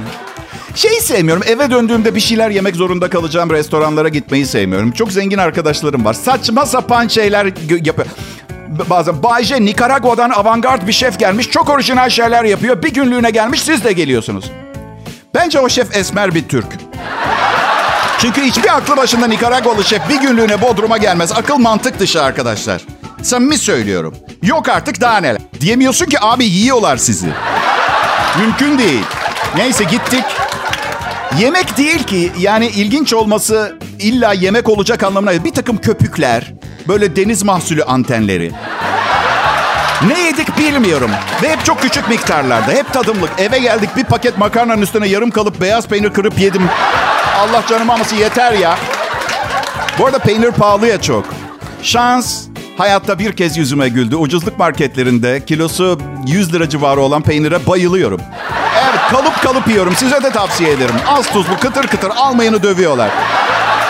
Şeyi 0.77 1.01
sevmiyorum. 1.01 1.43
Eve 1.45 1.71
döndüğümde 1.71 2.15
bir 2.15 2.19
şeyler 2.19 2.49
yemek 2.49 2.75
zorunda 2.75 3.09
kalacağım. 3.09 3.49
Restoranlara 3.49 4.09
gitmeyi 4.09 4.45
sevmiyorum. 4.45 4.91
Çok 4.91 5.11
zengin 5.11 5.37
arkadaşlarım 5.37 6.05
var. 6.05 6.13
Saçma 6.13 6.65
sapan 6.65 7.07
şeyler 7.07 7.45
yapıyor. 7.85 8.07
Bazen 8.89 9.23
Bayce 9.23 9.65
Nikaragua'dan 9.65 10.29
avantgard 10.29 10.87
bir 10.87 10.91
şef 10.91 11.19
gelmiş. 11.19 11.49
Çok 11.49 11.69
orijinal 11.69 12.09
şeyler 12.09 12.43
yapıyor. 12.43 12.83
Bir 12.83 12.93
günlüğüne 12.93 13.29
gelmiş 13.29 13.61
siz 13.63 13.83
de 13.83 13.93
geliyorsunuz. 13.93 14.51
Bence 15.35 15.59
o 15.59 15.69
şef 15.69 15.95
esmer 15.95 16.35
bir 16.35 16.47
Türk. 16.47 16.67
Çünkü 18.19 18.41
hiçbir 18.41 18.77
aklı 18.77 18.97
başında 18.97 19.27
Nikaragualı 19.27 19.83
şef 19.83 20.09
bir 20.09 20.19
günlüğüne 20.21 20.61
Bodrum'a 20.61 20.97
gelmez. 20.97 21.31
Akıl 21.31 21.57
mantık 21.57 21.99
dışı 21.99 22.23
arkadaşlar. 22.23 22.81
Samimi 23.21 23.57
söylüyorum. 23.57 24.15
Yok 24.43 24.69
artık 24.69 25.01
daha 25.01 25.17
neler. 25.17 25.41
Diyemiyorsun 25.61 26.05
ki 26.05 26.17
abi 26.21 26.45
yiyorlar 26.45 26.97
sizi. 26.97 27.27
Mümkün 28.39 28.77
değil. 28.77 29.03
Neyse 29.55 29.83
gittik. 29.83 30.23
Yemek 31.39 31.77
değil 31.77 32.03
ki 32.03 32.31
yani 32.39 32.67
ilginç 32.67 33.13
olması 33.13 33.77
illa 33.99 34.33
yemek 34.33 34.69
olacak 34.69 35.03
anlamına. 35.03 35.43
Bir 35.43 35.53
takım 35.53 35.77
köpükler, 35.77 36.53
böyle 36.87 37.15
deniz 37.15 37.43
mahsulü 37.43 37.83
antenleri. 37.83 38.51
Ne 40.07 40.19
yedik 40.19 40.57
bilmiyorum. 40.57 41.11
Ve 41.43 41.49
hep 41.49 41.65
çok 41.65 41.81
küçük 41.81 42.09
miktarlarda. 42.09 42.71
Hep 42.71 42.93
tadımlık. 42.93 43.29
Eve 43.37 43.59
geldik 43.59 43.89
bir 43.97 44.03
paket 44.03 44.37
makarnanın 44.37 44.81
üstüne 44.81 45.07
yarım 45.07 45.31
kalıp 45.31 45.61
beyaz 45.61 45.87
peynir 45.87 46.13
kırıp 46.13 46.39
yedim. 46.39 46.63
Allah 47.39 47.63
canım 47.69 47.89
alması 47.89 48.15
yeter 48.15 48.53
ya. 48.53 48.77
Bu 49.99 50.05
arada 50.05 50.19
peynir 50.19 50.51
pahalı 50.51 50.87
ya 50.87 51.01
çok. 51.01 51.25
Şans 51.83 52.43
hayatta 52.77 53.19
bir 53.19 53.31
kez 53.33 53.57
yüzüme 53.57 53.89
güldü. 53.89 54.15
Ucuzluk 54.15 54.59
marketlerinde 54.59 55.45
kilosu 55.45 55.99
100 56.27 56.53
lira 56.53 56.69
civarı 56.69 57.01
olan 57.01 57.21
peynire 57.21 57.67
bayılıyorum. 57.67 58.21
Evet 58.89 58.99
kalıp 59.11 59.41
kalıp 59.41 59.67
yiyorum. 59.67 59.95
Size 59.95 60.23
de 60.23 60.29
tavsiye 60.29 60.71
ederim. 60.71 60.95
Az 61.07 61.27
tuzlu 61.27 61.59
kıtır 61.59 61.87
kıtır 61.87 62.09
almayını 62.15 62.63
dövüyorlar. 62.63 63.09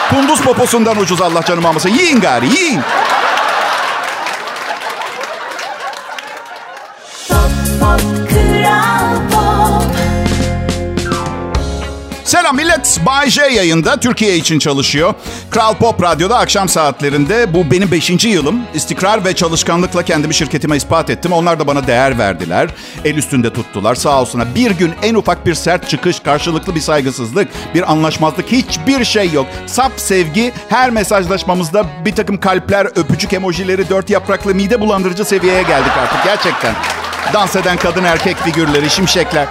Kunduz 0.09 0.41
poposundan 0.41 0.97
ucuz 0.97 1.21
Allah 1.21 1.43
canım 1.43 1.65
almasın. 1.65 1.89
Yiyin 1.89 2.19
gari 2.19 2.47
yiyin. 2.47 2.81
Selam 12.47 12.55
millet. 12.55 12.99
Bay 13.05 13.29
J 13.29 13.41
yayında 13.41 13.99
Türkiye 13.99 14.35
için 14.35 14.59
çalışıyor. 14.59 15.13
Kral 15.49 15.73
Pop 15.73 16.03
Radyo'da 16.03 16.37
akşam 16.37 16.69
saatlerinde 16.69 17.53
bu 17.53 17.71
benim 17.71 17.91
5. 17.91 18.25
yılım. 18.25 18.61
İstikrar 18.73 19.25
ve 19.25 19.35
çalışkanlıkla 19.35 20.03
kendimi 20.03 20.33
şirketime 20.33 20.77
ispat 20.77 21.09
ettim. 21.09 21.31
Onlar 21.31 21.59
da 21.59 21.67
bana 21.67 21.87
değer 21.87 22.17
verdiler. 22.17 22.69
El 23.05 23.15
üstünde 23.15 23.53
tuttular 23.53 23.95
sağ 23.95 24.21
olsunlar. 24.21 24.55
Bir 24.55 24.71
gün 24.71 24.93
en 25.03 25.15
ufak 25.15 25.45
bir 25.45 25.53
sert 25.53 25.89
çıkış, 25.89 26.19
karşılıklı 26.19 26.75
bir 26.75 26.79
saygısızlık, 26.79 27.47
bir 27.73 27.91
anlaşmazlık 27.91 28.51
hiçbir 28.51 29.05
şey 29.05 29.31
yok. 29.31 29.47
Sap 29.65 29.91
sevgi 29.97 30.53
her 30.69 30.89
mesajlaşmamızda 30.89 31.85
bir 32.05 32.15
takım 32.15 32.39
kalpler, 32.39 32.85
öpücük 32.85 33.33
emojileri, 33.33 33.89
dört 33.89 34.09
yapraklı 34.09 34.55
mide 34.55 34.81
bulandırıcı 34.81 35.25
seviyeye 35.25 35.63
geldik 35.63 35.91
artık 36.01 36.23
gerçekten. 36.23 36.75
Dans 37.33 37.55
eden 37.55 37.77
kadın 37.77 38.03
erkek 38.03 38.37
figürleri, 38.37 38.89
şimşekler. 38.89 39.47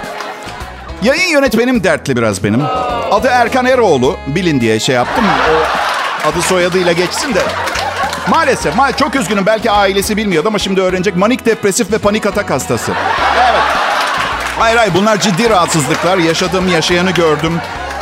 Yayın 1.02 1.28
yönetmenim 1.28 1.84
dertli 1.84 2.16
biraz 2.16 2.44
benim. 2.44 2.62
Adı 3.10 3.28
Erkan 3.28 3.66
Eroğlu. 3.66 4.16
Bilin 4.26 4.60
diye 4.60 4.80
şey 4.80 4.94
yaptım. 4.94 5.24
O 5.24 6.28
adı 6.28 6.42
soyadıyla 6.42 6.92
geçsin 6.92 7.34
de. 7.34 7.42
Maalesef, 8.28 8.76
ma 8.76 8.92
çok 8.92 9.14
üzgünüm. 9.16 9.46
Belki 9.46 9.70
ailesi 9.70 10.16
bilmiyordu 10.16 10.48
ama 10.48 10.58
şimdi 10.58 10.80
öğrenecek. 10.80 11.16
Manik 11.16 11.46
depresif 11.46 11.92
ve 11.92 11.98
panik 11.98 12.26
atak 12.26 12.50
hastası. 12.50 12.92
Evet. 13.50 13.60
Hayır 14.58 14.76
hayır 14.76 14.94
bunlar 14.94 15.20
ciddi 15.20 15.50
rahatsızlıklar. 15.50 16.18
Yaşadım, 16.18 16.68
yaşayanı 16.68 17.10
gördüm. 17.10 17.52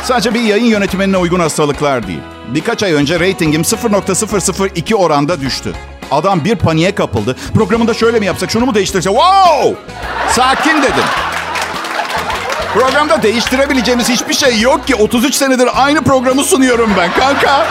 Sadece 0.03 0.33
bir 0.33 0.41
yayın 0.41 0.65
yönetmenine 0.65 1.17
uygun 1.17 1.39
hastalıklar 1.39 2.07
değil. 2.07 2.19
Birkaç 2.47 2.83
ay 2.83 2.93
önce 2.93 3.19
reytingim 3.19 3.61
0.002 3.61 4.95
oranda 4.95 5.41
düştü. 5.41 5.73
Adam 6.11 6.43
bir 6.45 6.55
paniğe 6.55 6.95
kapıldı. 6.95 7.35
Programında 7.53 7.93
şöyle 7.93 8.19
mi 8.19 8.25
yapsak, 8.25 8.51
şunu 8.51 8.65
mu 8.65 8.75
değiştirsek? 8.75 9.13
Wow! 9.13 9.75
Sakin 10.29 10.81
dedim. 10.81 11.03
Programda 12.75 13.23
değiştirebileceğimiz 13.23 14.09
hiçbir 14.09 14.33
şey 14.33 14.61
yok 14.61 14.87
ki. 14.87 14.95
33 14.95 15.35
senedir 15.35 15.69
aynı 15.75 16.03
programı 16.03 16.43
sunuyorum 16.43 16.91
ben 16.97 17.11
kanka. 17.13 17.67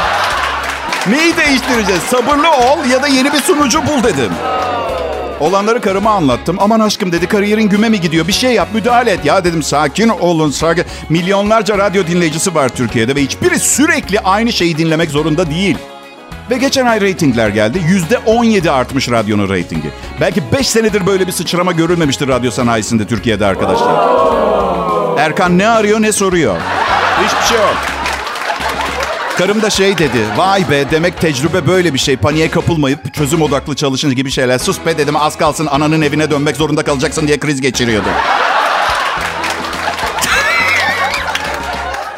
Neyi 1.11 1.37
değiştireceğiz? 1.37 2.03
Sabırlı 2.03 2.51
ol 2.51 2.85
ya 2.91 3.03
da 3.03 3.09
yeni 3.09 3.33
bir 3.33 3.39
sunucu 3.39 3.87
bul 3.87 4.03
dedim. 4.03 4.33
Olanları 5.41 5.81
karıma 5.81 6.11
anlattım. 6.11 6.57
Aman 6.61 6.81
aşkım 6.81 7.13
dedi 7.13 7.27
kariyerin 7.27 7.69
güme 7.69 7.89
mi 7.89 8.01
gidiyor? 8.01 8.29
Bir 8.29 8.33
şey 8.33 8.53
yap 8.53 8.69
müdahale 8.75 9.11
et. 9.11 9.25
Ya 9.25 9.45
dedim 9.45 9.63
sakin 9.63 10.09
olun 10.09 10.51
sakin. 10.51 10.85
Milyonlarca 11.09 11.79
radyo 11.79 12.07
dinleyicisi 12.07 12.55
var 12.55 12.69
Türkiye'de 12.69 13.17
ve 13.17 13.23
hiçbiri 13.23 13.59
sürekli 13.59 14.21
aynı 14.21 14.53
şeyi 14.53 14.79
dinlemek 14.79 15.11
zorunda 15.11 15.51
değil. 15.51 15.79
Ve 16.51 16.59
geçen 16.59 16.87
ay 16.87 17.01
reytingler 17.01 17.49
geldi. 17.49 17.83
Yüzde 17.89 18.19
17 18.19 18.71
artmış 18.71 19.11
radyonun 19.11 19.49
reytingi. 19.49 19.91
Belki 20.21 20.43
5 20.53 20.69
senedir 20.69 21.07
böyle 21.07 21.27
bir 21.27 21.33
sıçrama 21.33 21.73
görülmemiştir 21.73 22.29
radyo 22.29 22.51
sanayisinde 22.51 23.07
Türkiye'de 23.07 23.47
arkadaşlar. 23.47 24.64
Erkan 25.19 25.59
ne 25.59 25.69
arıyor 25.69 26.03
ne 26.03 26.13
soruyor. 26.13 26.57
Hiçbir 27.25 27.47
şey 27.49 27.57
yok. 27.59 27.75
Karım 29.39 29.63
da 29.63 29.71
şey 29.71 29.99
dedi. 29.99 30.19
Vay 30.37 30.71
be 30.71 30.91
demek 30.91 31.21
tecrübe 31.21 31.67
böyle 31.67 31.95
bir 31.95 31.99
şey. 31.99 32.17
Paniğe 32.17 32.51
kapılmayıp 32.51 33.15
çözüm 33.15 33.43
odaklı 33.43 33.77
çalışın 33.77 34.15
gibi 34.15 34.31
şeyler. 34.31 34.59
Sus 34.59 34.79
be 34.87 34.99
dedim 34.99 35.17
az 35.17 35.37
kalsın 35.39 35.67
ananın 35.67 36.03
evine 36.03 36.31
dönmek 36.31 36.57
zorunda 36.57 36.83
kalacaksın 36.83 37.27
diye 37.27 37.39
kriz 37.39 37.61
geçiriyordu. 37.61 38.09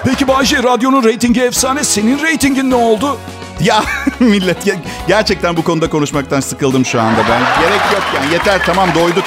Peki 0.05 0.29
Bayce 0.29 0.63
radyonun 0.63 1.05
reytingi 1.05 1.43
efsane. 1.43 1.85
Senin 1.85 2.23
reytingin 2.23 2.71
ne 2.71 2.75
oldu? 2.75 3.19
Ya 3.61 3.83
millet 4.21 4.67
ya- 4.67 4.75
gerçekten 5.09 5.57
bu 5.57 5.65
konuda 5.65 5.91
konuşmaktan 5.91 6.41
sıkıldım 6.41 6.87
şu 6.87 7.01
anda 7.01 7.19
ben. 7.31 7.41
Gerek 7.61 7.81
yok 7.93 8.03
yani 8.15 8.33
yeter 8.33 8.61
tamam 8.67 8.89
doyduk. 8.95 9.25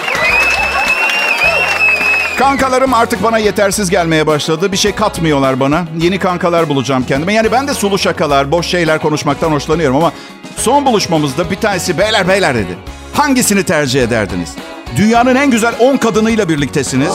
Kankalarım 2.39 2.93
artık 2.93 3.23
bana 3.23 3.37
yetersiz 3.37 3.89
gelmeye 3.89 4.27
başladı. 4.27 4.71
Bir 4.71 4.77
şey 4.77 4.91
katmıyorlar 4.91 5.59
bana. 5.59 5.85
Yeni 6.01 6.19
kankalar 6.19 6.69
bulacağım 6.69 7.05
kendime. 7.07 7.33
Yani 7.33 7.51
ben 7.51 7.67
de 7.67 7.73
sulu 7.73 7.97
şakalar, 7.97 8.51
boş 8.51 8.67
şeyler 8.67 8.99
konuşmaktan 8.99 9.51
hoşlanıyorum 9.51 9.95
ama 9.95 10.11
son 10.57 10.85
buluşmamızda 10.85 11.51
bir 11.51 11.55
tanesi 11.55 11.97
beyler 11.97 12.27
beyler 12.27 12.55
dedi. 12.55 12.77
Hangisini 13.13 13.63
tercih 13.63 14.03
ederdiniz? 14.03 14.49
Dünyanın 14.97 15.35
en 15.35 15.51
güzel 15.51 15.73
10 15.79 15.97
kadınıyla 15.97 16.49
birliktesiniz. 16.49 17.13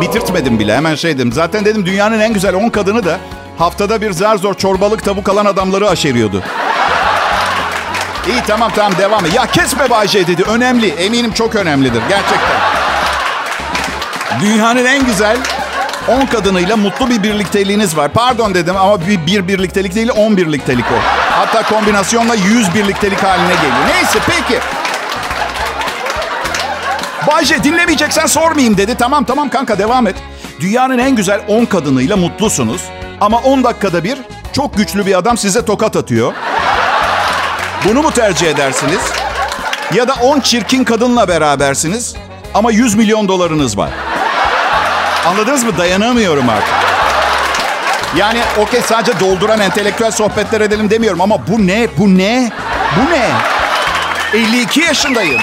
Bitirtmedim 0.00 0.58
bile 0.58 0.76
hemen 0.76 0.94
şey 0.94 1.14
dedim. 1.18 1.32
Zaten 1.32 1.64
dedim 1.64 1.86
dünyanın 1.86 2.20
en 2.20 2.32
güzel 2.32 2.54
10 2.54 2.68
kadını 2.68 3.04
da 3.04 3.18
haftada 3.58 4.00
bir 4.00 4.10
zar 4.10 4.36
zor 4.36 4.54
çorbalık 4.54 5.04
tavuk 5.04 5.28
alan 5.28 5.46
adamları 5.46 5.88
aşeriyordu. 5.88 6.42
İyi 8.28 8.42
tamam 8.46 8.70
tamam 8.76 8.92
devam. 8.98 9.24
Ya 9.34 9.46
kesme 9.46 9.90
Bayce 9.90 10.26
dedi. 10.26 10.42
Önemli. 10.42 10.88
Eminim 10.88 11.32
çok 11.32 11.54
önemlidir. 11.54 12.02
Gerçekten. 12.08 12.67
Dünyanın 14.40 14.84
en 14.84 15.06
güzel 15.06 15.36
10 16.08 16.26
kadınıyla 16.26 16.76
mutlu 16.76 17.10
bir 17.10 17.22
birlikteliğiniz 17.22 17.96
var. 17.96 18.12
Pardon 18.12 18.54
dedim 18.54 18.76
ama 18.76 19.06
bir, 19.06 19.26
bir 19.26 19.48
birliktelik 19.48 19.94
değil 19.94 20.10
10 20.16 20.36
birliktelik 20.36 20.84
o. 20.84 20.98
Hatta 21.30 21.62
kombinasyonla 21.62 22.34
100 22.34 22.74
birliktelik 22.74 23.22
haline 23.22 23.54
geliyor. 23.54 23.86
Neyse 23.94 24.18
peki. 24.26 24.60
Bayce 27.26 27.64
dinlemeyeceksen 27.64 28.26
sormayayım 28.26 28.76
dedi. 28.76 28.94
Tamam 28.94 29.24
tamam 29.24 29.48
kanka 29.48 29.78
devam 29.78 30.06
et. 30.06 30.16
Dünyanın 30.60 30.98
en 30.98 31.16
güzel 31.16 31.40
10 31.48 31.64
kadınıyla 31.64 32.16
mutlusunuz. 32.16 32.82
Ama 33.20 33.38
10 33.38 33.64
dakikada 33.64 34.04
bir 34.04 34.18
çok 34.52 34.76
güçlü 34.76 35.06
bir 35.06 35.18
adam 35.18 35.38
size 35.38 35.64
tokat 35.64 35.96
atıyor. 35.96 36.32
Bunu 37.84 38.02
mu 38.02 38.10
tercih 38.10 38.46
edersiniz? 38.46 39.00
Ya 39.94 40.08
da 40.08 40.14
10 40.14 40.40
çirkin 40.40 40.84
kadınla 40.84 41.28
berabersiniz 41.28 42.14
ama 42.54 42.70
100 42.70 42.94
milyon 42.94 43.28
dolarınız 43.28 43.78
var. 43.78 43.90
Anladınız 45.26 45.64
mı? 45.64 45.78
Dayanamıyorum 45.78 46.48
artık. 46.48 46.74
Yani 48.16 48.38
okey 48.58 48.80
sadece 48.82 49.20
dolduran 49.20 49.60
entelektüel 49.60 50.10
sohbetler 50.10 50.60
edelim 50.60 50.90
demiyorum 50.90 51.20
ama 51.20 51.48
bu 51.48 51.66
ne? 51.66 51.88
Bu 51.98 52.18
ne? 52.18 52.50
Bu 52.96 53.12
ne? 53.12 53.30
52 54.34 54.80
yaşındayım. 54.80 55.40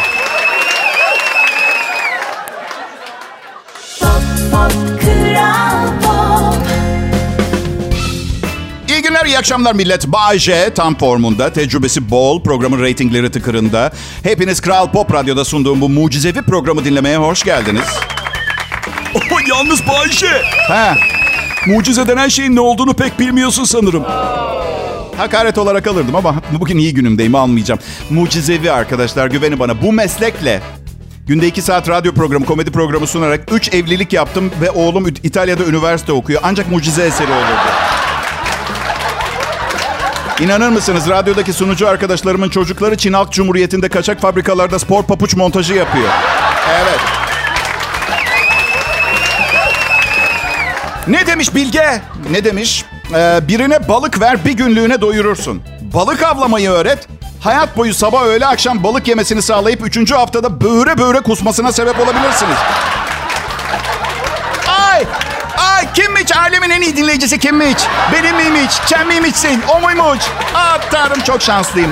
İyi 8.90 9.02
günler, 9.02 9.26
iyi 9.26 9.38
akşamlar 9.38 9.74
millet. 9.74 10.08
Bay 10.08 10.40
J 10.40 10.74
tam 10.74 10.98
formunda, 10.98 11.54
tecrübesi 11.54 12.10
bol, 12.10 12.44
programın 12.44 12.82
reytingleri 12.82 13.32
tıkırında. 13.32 13.92
Hepiniz 14.24 14.62
Kral 14.62 14.92
Pop 14.92 15.14
Radyo'da 15.14 15.46
sunduğum 15.46 15.82
bu 15.82 15.90
mucizevi 15.90 16.42
programı 16.42 16.86
dinlemeye 16.86 17.18
hoş 17.18 17.44
geldiniz. 17.44 17.88
Yalnız 19.50 19.88
Bayşe. 19.88 20.42
Ha, 20.68 20.98
Mucize 21.68 22.08
denen 22.08 22.28
şeyin 22.28 22.56
ne 22.56 22.60
olduğunu 22.60 22.94
pek 22.94 23.20
bilmiyorsun 23.20 23.64
sanırım. 23.64 24.04
hakaret 25.18 25.58
olarak 25.58 25.88
alırdım 25.88 26.16
ama 26.16 26.36
bugün 26.60 26.78
iyi 26.78 26.94
günümdeyim 26.94 27.36
almayacağım. 27.36 27.80
Mucizevi 28.10 28.72
arkadaşlar 28.72 29.28
güveni 29.28 29.60
bana. 29.60 29.82
Bu 29.82 29.94
meslekle 29.94 30.62
günde 31.28 31.48
iki 31.48 31.62
saat 31.62 31.90
radyo 31.90 32.14
programı, 32.14 32.46
komedi 32.46 32.72
programı 32.72 33.08
sunarak 33.08 33.42
üç 33.52 33.74
evlilik 33.74 34.14
yaptım 34.14 34.52
ve 34.62 34.72
oğlum 34.72 35.08
İtalya'da 35.08 35.64
üniversite 35.64 36.12
okuyor. 36.12 36.42
Ancak 36.44 36.72
mucize 36.72 37.04
eseri 37.04 37.32
olurdu. 37.32 37.70
İnanır 40.40 40.70
mısınız 40.70 41.10
radyodaki 41.10 41.54
sunucu 41.54 41.88
arkadaşlarımın 41.88 42.50
çocukları 42.50 42.98
Çin 42.98 43.14
Halk 43.14 43.32
Cumhuriyeti'nde 43.32 43.90
kaçak 43.90 44.22
fabrikalarda 44.22 44.80
spor 44.80 45.04
papuç 45.04 45.36
montajı 45.36 45.74
yapıyor. 45.74 46.10
Evet. 46.82 47.25
Ne 51.08 51.28
demiş 51.28 51.56
Bilge? 51.56 52.02
Ne 52.32 52.44
demiş? 52.44 52.86
Ee, 53.16 53.40
birine 53.48 53.88
balık 53.88 54.22
ver 54.22 54.46
bir 54.46 54.52
günlüğüne 54.52 55.02
doyurursun. 55.02 55.64
Balık 55.94 56.24
avlamayı 56.24 56.70
öğret. 56.70 57.08
Hayat 57.42 57.78
boyu 57.78 57.94
sabah 57.94 58.24
öğle 58.24 58.46
akşam 58.46 58.84
balık 58.84 59.08
yemesini 59.08 59.42
sağlayıp 59.42 59.88
üçüncü 59.88 60.16
haftada 60.16 60.62
böğre 60.62 60.98
böğre 60.98 61.20
kusmasına 61.20 61.72
sebep 61.72 62.00
olabilirsiniz. 62.00 62.58
Ay! 64.68 65.04
Ay 65.58 65.94
kimmiş? 65.94 66.38
Alemin 66.38 66.70
en 66.70 66.82
iyi 66.82 66.98
dinleyicisi 66.98 67.40
kimmiş? 67.40 67.84
Benim 68.14 68.36
miymiş? 68.36 68.74
Sen 68.86 69.08
miymişsin? 69.08 69.62
O 69.76 69.82
muymuş? 69.82 70.20
Ah 70.56 70.78
tanrım 70.92 71.22
çok 71.22 71.42
şanslıyım. 71.42 71.90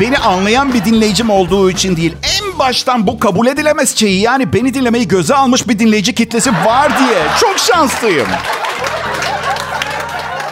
Beni 0.00 0.18
anlayan 0.18 0.74
bir 0.74 0.84
dinleyicim 0.84 1.30
olduğu 1.30 1.70
için 1.70 1.96
değil. 1.96 2.16
Baştan 2.62 3.06
bu 3.06 3.18
kabul 3.18 3.46
edilemez 3.46 3.96
şeyi 3.96 4.20
yani 4.20 4.52
beni 4.52 4.74
dinlemeyi 4.74 5.08
göze 5.08 5.34
almış 5.34 5.68
bir 5.68 5.78
dinleyici 5.78 6.14
kitlesi 6.14 6.50
var 6.50 6.98
diye. 6.98 7.18
Çok 7.40 7.58
şanslıyım. 7.58 8.26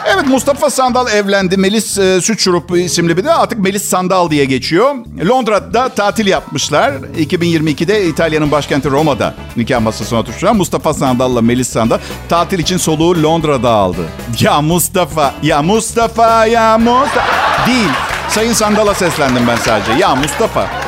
Evet 0.05 0.27
Mustafa 0.27 0.69
Sandal 0.69 1.07
evlendi. 1.07 1.57
Melis 1.57 1.97
e, 1.97 2.21
Süt 2.21 2.39
Şurup 2.39 2.77
isimli 2.77 3.17
bir 3.17 3.23
de 3.23 3.33
artık 3.33 3.59
Melis 3.59 3.85
Sandal 3.85 4.29
diye 4.29 4.45
geçiyor. 4.45 4.95
Londra'da 5.29 5.89
tatil 5.89 6.27
yapmışlar. 6.27 6.91
2022'de 7.17 8.05
İtalya'nın 8.07 8.51
başkenti 8.51 8.89
Roma'da 8.91 9.33
nikah 9.57 9.81
masasına 9.81 10.19
oturmuşlar. 10.19 10.51
Mustafa 10.51 10.93
Sandal'la 10.93 11.41
Melis 11.41 11.69
Sandal 11.69 11.97
tatil 12.29 12.59
için 12.59 12.77
soluğu 12.77 13.23
Londra'da 13.23 13.69
aldı. 13.69 14.01
Ya 14.39 14.61
Mustafa, 14.61 15.33
ya 15.43 15.61
Mustafa, 15.61 16.45
ya 16.45 16.77
Mustafa. 16.77 17.67
Değil. 17.67 17.89
Sayın 18.29 18.53
Sandal'a 18.53 18.93
seslendim 18.93 19.47
ben 19.47 19.55
sadece. 19.55 19.91
Ya 19.91 20.15
Mustafa. 20.15 20.80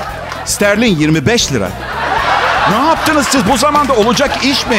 Sterlin 0.46 0.96
25 0.96 1.54
lira. 1.54 1.70
Ne 2.72 2.88
yaptınız 2.88 3.28
siz? 3.28 3.42
Bu 3.52 3.58
zamanda 3.58 3.94
olacak 3.94 4.46
iş 4.46 4.68
mi? 4.68 4.78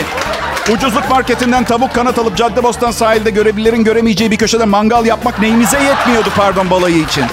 Ucuzluk 0.72 1.10
marketinden 1.10 1.64
tavuk 1.64 1.94
kanat 1.94 2.18
alıp 2.18 2.36
Caddebostan 2.36 2.90
sahilde 2.90 3.30
görebilirin 3.30 3.84
göremeyeceği 3.84 4.30
bir 4.30 4.36
köşede 4.36 4.64
mangal 4.64 5.06
yapmak 5.06 5.38
neyimize 5.38 5.82
yetmiyordu 5.82 6.28
pardon 6.36 6.70
balayı 6.70 6.96
için. 6.98 7.24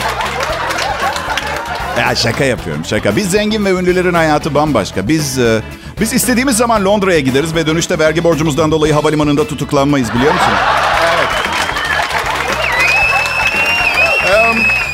Ya 2.00 2.16
şaka 2.16 2.44
yapıyorum 2.44 2.86
şaka. 2.86 3.16
Biz 3.16 3.32
zengin 3.32 3.66
ve 3.66 3.72
ünlülerin 3.72 4.14
hayatı 4.14 4.56
bambaşka. 4.56 5.08
Biz 5.08 5.40
e, 5.40 5.62
biz 6.00 6.14
istediğimiz 6.14 6.58
zaman 6.58 6.86
Londra'ya 6.86 7.20
gideriz 7.20 7.56
ve 7.56 7.68
dönüşte 7.68 8.00
vergi 8.00 8.24
borcumuzdan 8.24 8.72
dolayı 8.72 8.94
havalimanında 8.94 9.48
tutuklanmayız 9.48 10.14
biliyor 10.14 10.34
musun? 10.34 10.54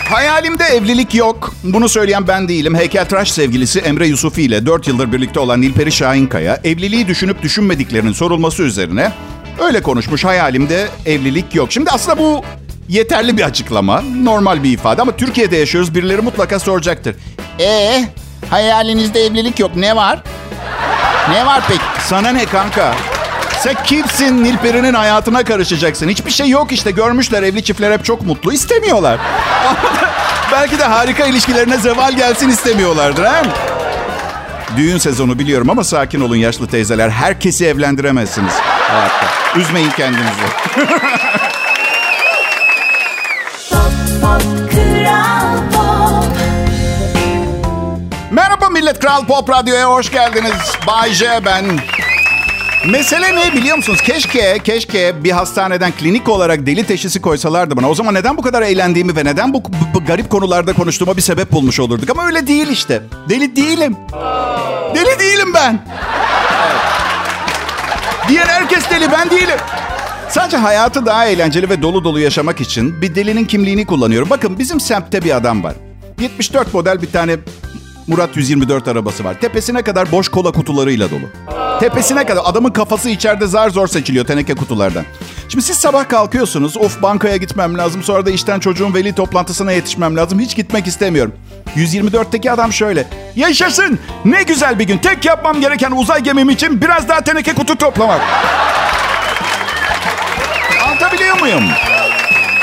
Hayalimde 0.10 0.64
evlilik 0.64 1.16
yok. 1.16 1.54
Bunu 1.64 1.90
söyleyen 1.90 2.28
ben 2.28 2.48
değilim. 2.48 2.76
Heykeltıraş 2.76 3.32
sevgilisi 3.32 3.80
Emre 3.80 4.08
Yusufi 4.08 4.42
ile 4.44 4.66
4 4.66 4.88
yıldır 4.88 5.12
birlikte 5.12 5.40
olan 5.40 5.62
Nilperi 5.62 5.92
Şahinkaya 5.92 6.60
evliliği 6.64 7.08
düşünüp 7.08 7.42
düşünmediklerinin 7.42 8.14
sorulması 8.14 8.64
üzerine 8.64 9.12
öyle 9.60 9.82
konuşmuş. 9.82 10.24
Hayalimde 10.26 10.88
evlilik 11.06 11.56
yok. 11.56 11.72
Şimdi 11.72 11.90
aslında 11.90 12.18
bu 12.18 12.44
yeterli 12.90 13.38
bir 13.38 13.44
açıklama. 13.44 14.02
Normal 14.24 14.64
bir 14.64 14.72
ifade 14.72 15.02
ama 15.02 15.12
Türkiye'de 15.12 15.58
yaşıyoruz. 15.58 15.96
Birileri 15.96 16.22
mutlaka 16.22 16.60
soracaktır. 16.60 17.16
Ee, 17.60 18.06
hayalinizde 18.50 19.26
evlilik 19.26 19.60
yok. 19.60 19.72
Ne 19.76 19.96
var? 19.96 20.24
Ne 21.32 21.46
var 21.46 21.64
peki? 21.68 21.82
Sana 22.08 22.30
ne 22.30 22.46
kanka? 22.46 22.96
Sen 23.60 23.76
kimsin 23.84 24.44
Nilperi'nin 24.44 24.94
hayatına 24.94 25.44
karışacaksın? 25.44 26.10
Hiçbir 26.10 26.32
şey 26.32 26.50
yok 26.50 26.72
işte. 26.72 26.92
Görmüşler 26.92 27.44
evli 27.44 27.64
çiftler 27.64 27.92
hep 27.92 28.06
çok 28.06 28.22
mutlu. 28.22 28.54
İstemiyorlar. 28.54 29.20
Belki 30.52 30.80
de 30.80 30.84
harika 30.84 31.26
ilişkilerine 31.26 31.78
zeval 31.78 32.14
gelsin 32.14 32.50
istemiyorlardır. 32.50 33.26
He? 33.26 33.44
Düğün 34.78 34.98
sezonu 34.98 35.40
biliyorum 35.40 35.70
ama 35.70 35.84
sakin 35.84 36.22
olun 36.22 36.36
yaşlı 36.36 36.68
teyzeler. 36.68 37.10
Herkesi 37.10 37.66
evlendiremezsiniz 37.66 38.54
hayatta. 38.54 39.26
Üzmeyin 39.60 39.90
kendinizi. 39.90 40.28
Merhaba 48.32 48.70
millet. 48.70 49.00
Kral 49.00 49.26
Pop 49.26 49.50
Radyo'ya 49.50 49.90
hoş 49.90 50.12
geldiniz. 50.12 50.76
Bay 50.88 51.12
J 51.12 51.46
ben. 51.46 51.66
Mesele 52.86 53.36
ne 53.36 53.54
biliyor 53.54 53.78
musunuz? 53.78 54.02
Keşke, 54.02 54.58
keşke 54.64 55.24
bir 55.24 55.32
hastaneden 55.32 55.92
klinik 55.92 56.30
olarak 56.30 56.66
deli 56.66 56.84
teşhisi 56.84 57.22
koysalardı 57.22 57.78
bana. 57.78 57.90
O 57.90 57.96
zaman 57.96 58.14
neden 58.14 58.38
bu 58.38 58.42
kadar 58.42 58.62
eğlendiğimi 58.62 59.16
ve 59.16 59.26
neden 59.26 59.54
bu, 59.54 59.64
bu- 59.94 60.06
garip 60.06 60.30
konularda 60.30 60.74
konuştuğuma 60.74 61.18
bir 61.18 61.22
sebep 61.22 61.52
bulmuş 61.52 61.80
olurduk. 61.80 62.10
Ama 62.10 62.26
öyle 62.26 62.48
değil 62.48 62.68
işte. 62.68 63.02
Deli 63.30 63.56
değilim. 63.56 63.96
Deli 64.96 65.20
değilim 65.20 65.54
ben. 65.54 65.86
Diğer 68.30 68.46
herkes 68.48 68.90
deli, 68.90 69.12
ben 69.12 69.30
değilim. 69.30 69.58
Sadece 70.30 70.58
hayatı 70.58 71.06
daha 71.06 71.26
eğlenceli 71.26 71.70
ve 71.70 71.82
dolu 71.82 72.04
dolu 72.04 72.20
yaşamak 72.20 72.62
için 72.62 73.02
bir 73.02 73.16
delinin 73.16 73.46
kimliğini 73.46 73.86
kullanıyorum. 73.86 74.30
Bakın 74.30 74.60
bizim 74.60 74.80
semtte 74.80 75.24
bir 75.24 75.36
adam 75.36 75.64
var. 75.64 75.74
74 76.22 76.74
model 76.74 77.02
bir 77.02 77.12
tane 77.12 77.36
Murat 78.08 78.38
124 78.38 78.88
arabası 78.88 79.24
var. 79.24 79.40
Tepesine 79.42 79.82
kadar 79.82 80.12
boş 80.12 80.30
kola 80.30 80.52
kutularıyla 80.52 81.10
dolu. 81.12 81.30
Tepesine 81.80 82.26
kadar. 82.26 82.42
Adamın 82.46 82.70
kafası 82.72 83.10
içeride 83.10 83.48
zar 83.48 83.70
zor 83.70 83.88
seçiliyor 83.88 84.26
teneke 84.26 84.54
kutulardan. 84.54 85.04
Şimdi 85.50 85.66
siz 85.66 85.78
sabah 85.78 86.10
kalkıyorsunuz. 86.10 86.78
Of 86.78 87.02
bankaya 87.02 87.38
gitmem 87.38 87.78
lazım. 87.78 88.04
Sonra 88.04 88.26
da 88.26 88.32
işten 88.32 88.60
çocuğun 88.60 88.94
veli 88.94 89.16
toplantısına 89.16 89.72
yetişmem 89.72 90.16
lazım. 90.16 90.40
Hiç 90.40 90.56
gitmek 90.56 90.88
istemiyorum. 90.88 91.34
124'teki 91.76 92.52
adam 92.52 92.74
şöyle. 92.74 93.08
Yaşasın. 93.36 94.00
Ne 94.26 94.44
güzel 94.44 94.80
bir 94.80 94.84
gün. 94.84 94.98
Tek 94.98 95.26
yapmam 95.26 95.62
gereken 95.62 95.92
uzay 95.92 96.24
gemim 96.24 96.50
için 96.50 96.82
biraz 96.82 97.10
daha 97.10 97.22
teneke 97.22 97.54
kutu 97.54 97.76
toplamak. 97.76 98.22
Anlatabiliyor 100.86 101.40
muyum? 101.40 101.64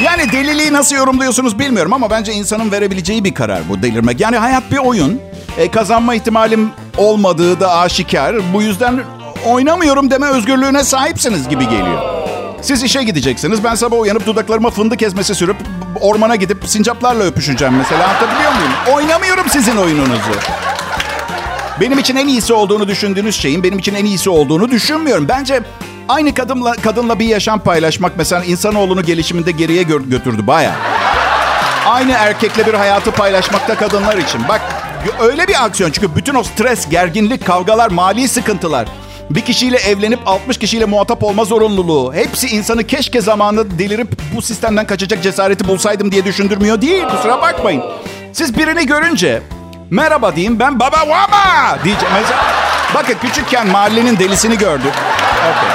Yani 0.05 0.33
deliliği 0.33 0.73
nasıl 0.73 0.97
yorumluyorsunuz 0.97 1.59
bilmiyorum 1.59 1.93
ama 1.93 2.11
bence 2.11 2.33
insanın 2.33 2.73
verebileceği 2.73 3.25
bir 3.25 3.35
karar 3.35 3.69
bu 3.69 3.83
delirmek. 3.83 4.21
Yani 4.21 4.37
hayat 4.37 4.71
bir 4.71 4.79
oyun. 4.79 5.21
E, 5.59 5.71
kazanma 5.71 6.15
ihtimalim 6.15 6.71
olmadığı 6.97 7.61
da 7.61 7.77
aşikar. 7.79 8.37
Bu 8.55 8.63
yüzden 8.63 9.01
oynamıyorum 9.47 10.11
deme 10.11 10.27
özgürlüğüne 10.27 10.85
sahipsiniz 10.85 11.49
gibi 11.49 11.65
geliyor. 11.69 12.03
Siz 12.63 12.83
işe 12.83 13.03
gideceksiniz. 13.03 13.65
Ben 13.65 13.75
sabah 13.75 14.01
uyanıp 14.01 14.27
dudaklarıma 14.27 14.71
fındık 14.71 15.03
ezmesi 15.03 15.35
sürüp 15.35 15.57
ormana 16.01 16.37
gidip 16.37 16.59
sincaplarla 16.67 17.25
öpüşeceğim 17.25 17.75
mesela. 17.77 18.05
Anlatabiliyor 18.09 18.53
muyum? 18.53 18.73
Oynamıyorum 18.93 19.49
sizin 19.49 19.77
oyununuzu. 19.77 20.31
Benim 21.81 21.99
için 21.99 22.17
en 22.17 22.27
iyisi 22.29 22.53
olduğunu 22.53 22.89
düşündüğünüz 22.89 23.37
şeyin 23.41 23.63
benim 23.63 23.79
için 23.79 23.95
en 23.95 24.05
iyisi 24.05 24.31
olduğunu 24.31 24.71
düşünmüyorum. 24.71 25.29
Bence 25.29 25.61
aynı 26.09 26.35
kadınla 26.35 26.73
kadınla 26.73 27.19
bir 27.19 27.27
yaşam 27.27 27.59
paylaşmak 27.59 28.13
mesela 28.17 28.45
insanoğlunu 28.45 29.03
gelişiminde 29.03 29.51
geriye 29.51 29.83
gö- 29.83 30.11
götürdü 30.11 30.47
baya. 30.47 30.73
Aynı 31.87 32.13
erkekle 32.13 32.67
bir 32.67 32.75
hayatı 32.75 33.11
paylaşmakta 33.11 33.75
kadınlar 33.77 34.17
için. 34.19 34.41
Bak 34.49 34.61
öyle 35.21 35.49
bir 35.49 35.65
aksiyon 35.65 35.91
çünkü 35.91 36.17
bütün 36.17 36.35
o 36.35 36.43
stres, 36.43 36.89
gerginlik, 36.89 37.47
kavgalar, 37.47 37.91
mali 37.91 38.29
sıkıntılar 38.29 38.89
bir 39.31 39.41
kişiyle 39.41 39.77
evlenip 39.77 40.21
60 40.27 40.59
kişiyle 40.59 40.85
muhatap 40.85 41.23
olma 41.23 41.45
zorunluluğu. 41.45 42.15
Hepsi 42.15 42.49
insanı 42.49 42.87
keşke 42.87 43.21
zamanı 43.21 43.79
delirip 43.79 44.09
bu 44.35 44.43
sistemden 44.43 44.87
kaçacak 44.87 45.23
cesareti 45.23 45.69
bulsaydım 45.69 46.13
diye 46.13 46.25
düşündürmüyor 46.25 46.81
değil. 46.81 47.05
Kusura 47.05 47.43
bakmayın. 47.43 47.83
Siz 48.33 48.59
birini 48.59 48.87
görünce 48.87 49.43
merhaba 49.91 50.37
diyeyim 50.37 50.61
ben 50.61 50.81
baba 50.81 51.09
vama 51.09 51.79
diyeceğim. 51.85 52.15
Mesela 52.23 52.45
bakın 52.95 53.15
küçükken 53.23 53.67
mahallenin 53.67 54.19
delisini 54.19 54.59
gördük. 54.59 54.93
Okay. 55.39 55.71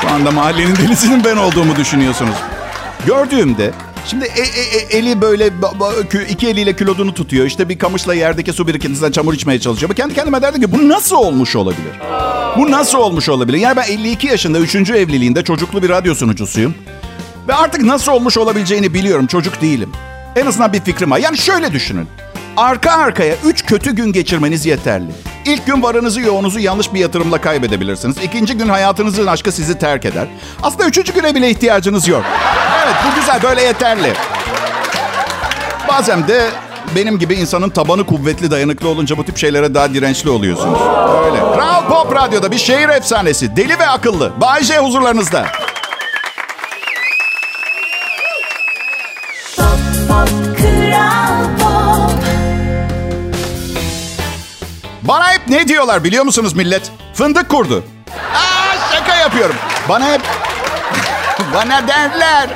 Şu 0.00 0.14
anda 0.14 0.30
mahallenin 0.30 0.76
delisinin 0.76 1.24
ben 1.24 1.36
olduğumu 1.36 1.76
düşünüyorsunuz. 1.76 2.36
Gördüğümde 3.06 3.70
Şimdi 4.06 4.24
e, 4.24 4.40
e, 4.40 4.76
e, 4.76 4.98
eli 4.98 5.20
böyle 5.20 5.50
iki 6.28 6.48
eliyle 6.48 6.76
kilodunu 6.76 7.14
tutuyor. 7.14 7.46
İşte 7.46 7.68
bir 7.68 7.78
kamışla 7.78 8.14
yerdeki 8.14 8.52
su 8.52 8.66
birikintisinden 8.66 9.12
çamur 9.12 9.34
içmeye 9.34 9.60
çalışıyor. 9.60 9.94
Kendi 9.94 10.14
kendime 10.14 10.42
derdim 10.42 10.62
ki 10.62 10.72
bu 10.72 10.88
nasıl 10.88 11.16
olmuş 11.16 11.56
olabilir? 11.56 11.92
Bu 12.56 12.70
nasıl 12.70 12.98
olmuş 12.98 13.28
olabilir? 13.28 13.58
Yani 13.58 13.76
ben 13.76 13.82
52 13.82 14.26
yaşında 14.26 14.58
3. 14.58 14.74
evliliğinde 14.74 15.44
çocuklu 15.44 15.82
bir 15.82 15.88
radyo 15.88 16.14
sunucusuyum. 16.14 16.74
Ve 17.48 17.54
artık 17.54 17.82
nasıl 17.82 18.12
olmuş 18.12 18.38
olabileceğini 18.38 18.94
biliyorum. 18.94 19.26
Çocuk 19.26 19.60
değilim. 19.62 19.92
En 20.36 20.46
azından 20.46 20.72
bir 20.72 20.80
fikrim 20.80 21.10
var. 21.10 21.18
Yani 21.18 21.38
şöyle 21.38 21.72
düşünün. 21.72 22.08
Arka 22.56 22.90
arkaya 22.90 23.34
3 23.44 23.66
kötü 23.66 23.94
gün 23.94 24.12
geçirmeniz 24.12 24.66
yeterli. 24.66 25.10
İlk 25.46 25.66
gün 25.66 25.82
varınızı 25.82 26.20
yoğunuzu 26.20 26.58
yanlış 26.58 26.94
bir 26.94 27.00
yatırımla 27.00 27.40
kaybedebilirsiniz. 27.40 28.16
İkinci 28.24 28.54
gün 28.54 28.68
hayatınızın 28.68 29.26
aşkı 29.26 29.52
sizi 29.52 29.78
terk 29.78 30.04
eder. 30.04 30.26
Aslında 30.62 30.86
üçüncü 30.86 31.14
güne 31.14 31.34
bile 31.34 31.50
ihtiyacınız 31.50 32.08
yok. 32.08 32.24
Bu 33.04 33.20
güzel 33.20 33.42
böyle 33.42 33.62
yeterli. 33.62 34.12
Bazen 35.88 36.28
de 36.28 36.50
benim 36.96 37.18
gibi 37.18 37.34
insanın 37.34 37.70
tabanı 37.70 38.06
kuvvetli 38.06 38.50
dayanıklı 38.50 38.88
olunca 38.88 39.18
bu 39.18 39.24
tip 39.24 39.38
şeylere 39.38 39.74
daha 39.74 39.94
dirençli 39.94 40.30
oluyorsunuz. 40.30 40.80
Öyle. 41.24 41.38
Kral 41.54 41.88
Pop 41.88 42.14
Radyo'da 42.14 42.50
bir 42.50 42.58
şehir 42.58 42.88
efsanesi. 42.88 43.56
Deli 43.56 43.78
ve 43.78 43.86
akıllı. 43.86 44.40
Bay 44.40 44.62
J 44.62 44.78
huzurlarınızda. 44.78 45.46
Pop, 49.56 50.28
Pop. 51.60 52.10
Bana 55.02 55.32
hep 55.32 55.48
ne 55.48 55.68
diyorlar 55.68 56.04
biliyor 56.04 56.24
musunuz 56.24 56.52
millet? 56.54 56.90
Fındık 57.14 57.48
kurdu. 57.48 57.84
Aa, 58.34 58.94
şaka 58.94 59.16
yapıyorum. 59.16 59.56
Bana 59.88 60.12
hep... 60.12 60.20
Bana 61.54 61.88
derler. 61.88 62.50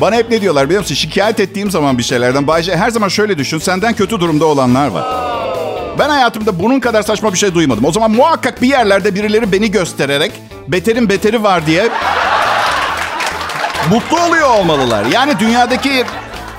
Bana 0.00 0.16
hep 0.16 0.30
ne 0.30 0.40
diyorlar 0.40 0.64
biliyor 0.66 0.80
musun? 0.80 0.94
Şikayet 0.94 1.40
ettiğim 1.40 1.70
zaman 1.70 1.98
bir 1.98 2.02
şeylerden. 2.02 2.46
Bayce 2.46 2.76
her 2.76 2.90
zaman 2.90 3.08
şöyle 3.08 3.38
düşün. 3.38 3.58
Senden 3.58 3.94
kötü 3.94 4.20
durumda 4.20 4.44
olanlar 4.46 4.88
var. 4.88 5.04
Ben 5.98 6.08
hayatımda 6.08 6.58
bunun 6.62 6.80
kadar 6.80 7.02
saçma 7.02 7.32
bir 7.32 7.38
şey 7.38 7.54
duymadım. 7.54 7.84
O 7.84 7.92
zaman 7.92 8.10
muhakkak 8.10 8.62
bir 8.62 8.68
yerlerde 8.68 9.14
birileri 9.14 9.52
beni 9.52 9.70
göstererek 9.70 10.32
beterin 10.68 11.08
beteri 11.08 11.42
var 11.42 11.66
diye 11.66 11.88
mutlu 13.90 14.20
oluyor 14.20 14.50
olmalılar. 14.50 15.04
Yani 15.04 15.38
dünyadaki 15.38 16.04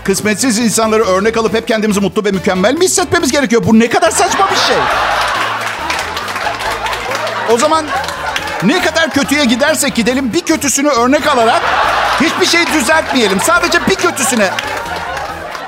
kısmetsiz 0.03 0.59
insanları 0.59 1.03
örnek 1.03 1.37
alıp 1.37 1.53
hep 1.53 1.67
kendimizi 1.67 1.99
mutlu 1.99 2.25
ve 2.25 2.31
mükemmel 2.31 2.73
mi 2.73 2.85
hissetmemiz 2.85 3.31
gerekiyor? 3.31 3.63
Bu 3.65 3.79
ne 3.79 3.89
kadar 3.89 4.11
saçma 4.11 4.49
bir 4.51 4.55
şey. 4.55 4.77
O 7.53 7.57
zaman 7.57 7.85
ne 8.63 8.81
kadar 8.81 9.09
kötüye 9.09 9.45
gidersek 9.45 9.95
gidelim 9.95 10.33
bir 10.33 10.41
kötüsünü 10.41 10.87
örnek 10.87 11.27
alarak 11.27 11.61
hiçbir 12.21 12.45
şey 12.45 12.61
düzeltmeyelim. 12.73 13.39
Sadece 13.39 13.79
bir 13.89 13.95
kötüsüne 13.95 14.49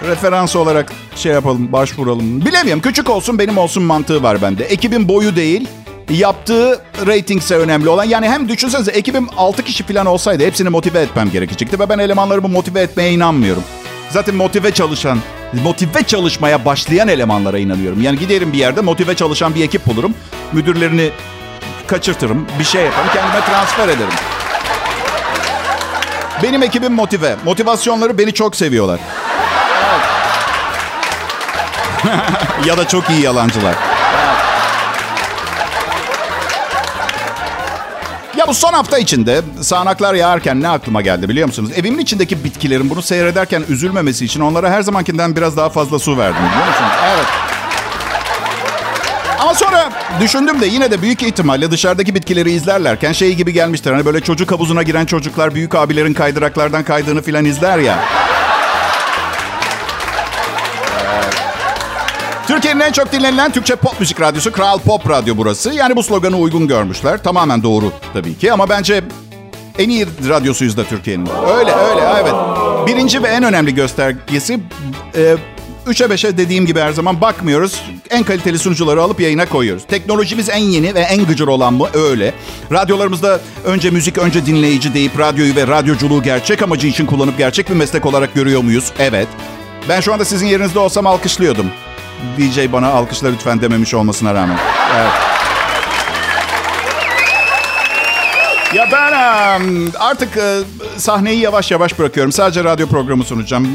referans 0.07 0.55
olarak 0.55 0.91
şey 1.15 1.31
yapalım, 1.31 1.71
başvuralım. 1.71 2.45
Bilemiyorum. 2.45 2.81
Küçük 2.81 3.09
olsun 3.09 3.39
benim 3.39 3.57
olsun 3.57 3.83
mantığı 3.83 4.23
var 4.23 4.41
bende. 4.41 4.63
Ekibin 4.63 5.07
boyu 5.07 5.35
değil, 5.35 5.67
yaptığı 6.09 6.81
ratingse 7.07 7.55
önemli 7.55 7.89
olan. 7.89 8.03
Yani 8.03 8.29
hem 8.29 8.49
düşünsenize 8.49 8.91
ekibim 8.91 9.27
6 9.37 9.63
kişi 9.63 9.83
falan 9.83 10.05
olsaydı 10.05 10.45
hepsini 10.45 10.69
motive 10.69 10.99
etmem 10.99 11.31
gerekecekti. 11.31 11.79
Ve 11.79 11.89
ben 11.89 11.99
elemanlarımı 11.99 12.47
motive 12.47 12.81
etmeye 12.81 13.11
inanmıyorum. 13.11 13.63
Zaten 14.09 14.35
motive 14.35 14.71
çalışan, 14.71 15.19
motive 15.63 16.03
çalışmaya 16.03 16.65
başlayan 16.65 17.07
elemanlara 17.07 17.59
inanıyorum. 17.59 18.01
Yani 18.01 18.19
giderim 18.19 18.53
bir 18.53 18.57
yerde 18.57 18.81
motive 18.81 19.15
çalışan 19.15 19.55
bir 19.55 19.63
ekip 19.63 19.87
bulurum. 19.87 20.13
Müdürlerini 20.53 21.09
kaçırtırım, 21.91 22.47
bir 22.59 22.63
şey 22.63 22.85
yaparım, 22.85 23.09
kendime 23.13 23.45
transfer 23.45 23.87
ederim. 23.87 24.13
Benim 26.43 26.63
ekibim 26.63 26.93
motive. 26.93 27.35
Motivasyonları 27.45 28.17
beni 28.17 28.33
çok 28.33 28.55
seviyorlar. 28.55 28.99
ya 32.65 32.77
da 32.77 32.87
çok 32.87 33.09
iyi 33.09 33.21
yalancılar. 33.21 33.75
Ya 38.37 38.47
bu 38.47 38.53
son 38.53 38.73
hafta 38.73 38.97
içinde 38.97 39.41
sağanaklar 39.61 40.13
yağarken 40.13 40.61
ne 40.61 40.69
aklıma 40.69 41.01
geldi 41.01 41.29
biliyor 41.29 41.47
musunuz? 41.47 41.71
Evimin 41.75 41.99
içindeki 41.99 42.43
bitkilerin 42.43 42.89
bunu 42.89 43.01
seyrederken 43.01 43.63
üzülmemesi 43.69 44.25
için 44.25 44.41
onlara 44.41 44.69
her 44.69 44.81
zamankinden 44.81 45.35
biraz 45.35 45.57
daha 45.57 45.69
fazla 45.69 45.99
su 45.99 46.17
verdim 46.17 46.43
biliyor 46.51 46.67
musunuz? 46.67 46.90
Ama 49.51 49.59
sonra 49.59 49.91
düşündüm 50.21 50.61
de 50.61 50.65
yine 50.65 50.91
de 50.91 51.01
büyük 51.01 51.23
ihtimalle 51.23 51.71
dışarıdaki 51.71 52.15
bitkileri 52.15 52.51
izlerlerken 52.51 53.11
şey 53.11 53.35
gibi 53.35 53.53
gelmiştir. 53.53 53.91
Hani 53.91 54.05
böyle 54.05 54.21
çocuk 54.21 54.51
havuzuna 54.51 54.83
giren 54.83 55.05
çocuklar 55.05 55.55
büyük 55.55 55.75
abilerin 55.75 56.13
kaydıraklardan 56.13 56.83
kaydığını 56.83 57.21
filan 57.21 57.45
izler 57.45 57.77
ya. 57.77 57.99
Türkiye'nin 62.47 62.79
en 62.79 62.91
çok 62.91 63.11
dinlenilen 63.11 63.51
Türkçe 63.51 63.75
pop 63.75 63.99
müzik 63.99 64.21
radyosu 64.21 64.51
Kral 64.51 64.79
Pop 64.79 65.09
Radyo 65.09 65.37
burası. 65.37 65.73
Yani 65.73 65.95
bu 65.95 66.03
sloganı 66.03 66.37
uygun 66.37 66.67
görmüşler. 66.67 67.23
Tamamen 67.23 67.63
doğru 67.63 67.91
tabii 68.13 68.37
ki 68.37 68.53
ama 68.53 68.69
bence 68.69 69.03
en 69.79 69.89
iyi 69.89 70.07
radyosuyuz 70.29 70.77
da 70.77 70.83
Türkiye'nin. 70.83 71.29
Öyle 71.57 71.71
öyle 71.71 72.01
evet. 72.21 72.33
Birinci 72.87 73.23
ve 73.23 73.27
en 73.27 73.43
önemli 73.43 73.75
göstergesi 73.75 74.59
e, 75.15 75.35
3'e 75.87 76.05
5'e 76.05 76.37
dediğim 76.37 76.65
gibi 76.65 76.79
her 76.79 76.91
zaman 76.91 77.21
bakmıyoruz. 77.21 77.81
En 78.09 78.23
kaliteli 78.23 78.59
sunucuları 78.59 79.01
alıp 79.01 79.21
yayına 79.21 79.45
koyuyoruz. 79.45 79.83
Teknolojimiz 79.87 80.49
en 80.49 80.57
yeni 80.57 80.95
ve 80.95 80.99
en 80.99 81.25
gıcır 81.25 81.47
olan 81.47 81.73
mı? 81.73 81.87
Öyle. 81.93 82.33
Radyolarımızda 82.71 83.39
önce 83.65 83.89
müzik, 83.89 84.17
önce 84.17 84.45
dinleyici 84.45 84.93
deyip 84.93 85.19
radyoyu 85.19 85.55
ve 85.55 85.67
radyoculuğu 85.67 86.23
gerçek 86.23 86.61
amacı 86.61 86.87
için 86.87 87.05
kullanıp 87.05 87.37
gerçek 87.37 87.69
bir 87.69 87.75
meslek 87.75 88.05
olarak 88.05 88.33
görüyor 88.35 88.61
muyuz? 88.61 88.91
Evet. 88.99 89.27
Ben 89.89 90.01
şu 90.01 90.13
anda 90.13 90.25
sizin 90.25 90.47
yerinizde 90.47 90.79
olsam 90.79 91.07
alkışlıyordum. 91.07 91.65
DJ 92.37 92.71
bana 92.73 92.87
alkışla 92.87 93.29
lütfen 93.29 93.61
dememiş 93.61 93.93
olmasına 93.93 94.33
rağmen. 94.33 94.57
Evet. 94.97 95.40
Ya 98.73 98.89
ben 98.91 99.91
artık 99.99 100.29
sahneyi 100.97 101.39
yavaş 101.39 101.71
yavaş 101.71 101.99
bırakıyorum. 101.99 102.31
Sadece 102.31 102.63
radyo 102.63 102.87
programı 102.87 103.23
sunacağım. 103.23 103.67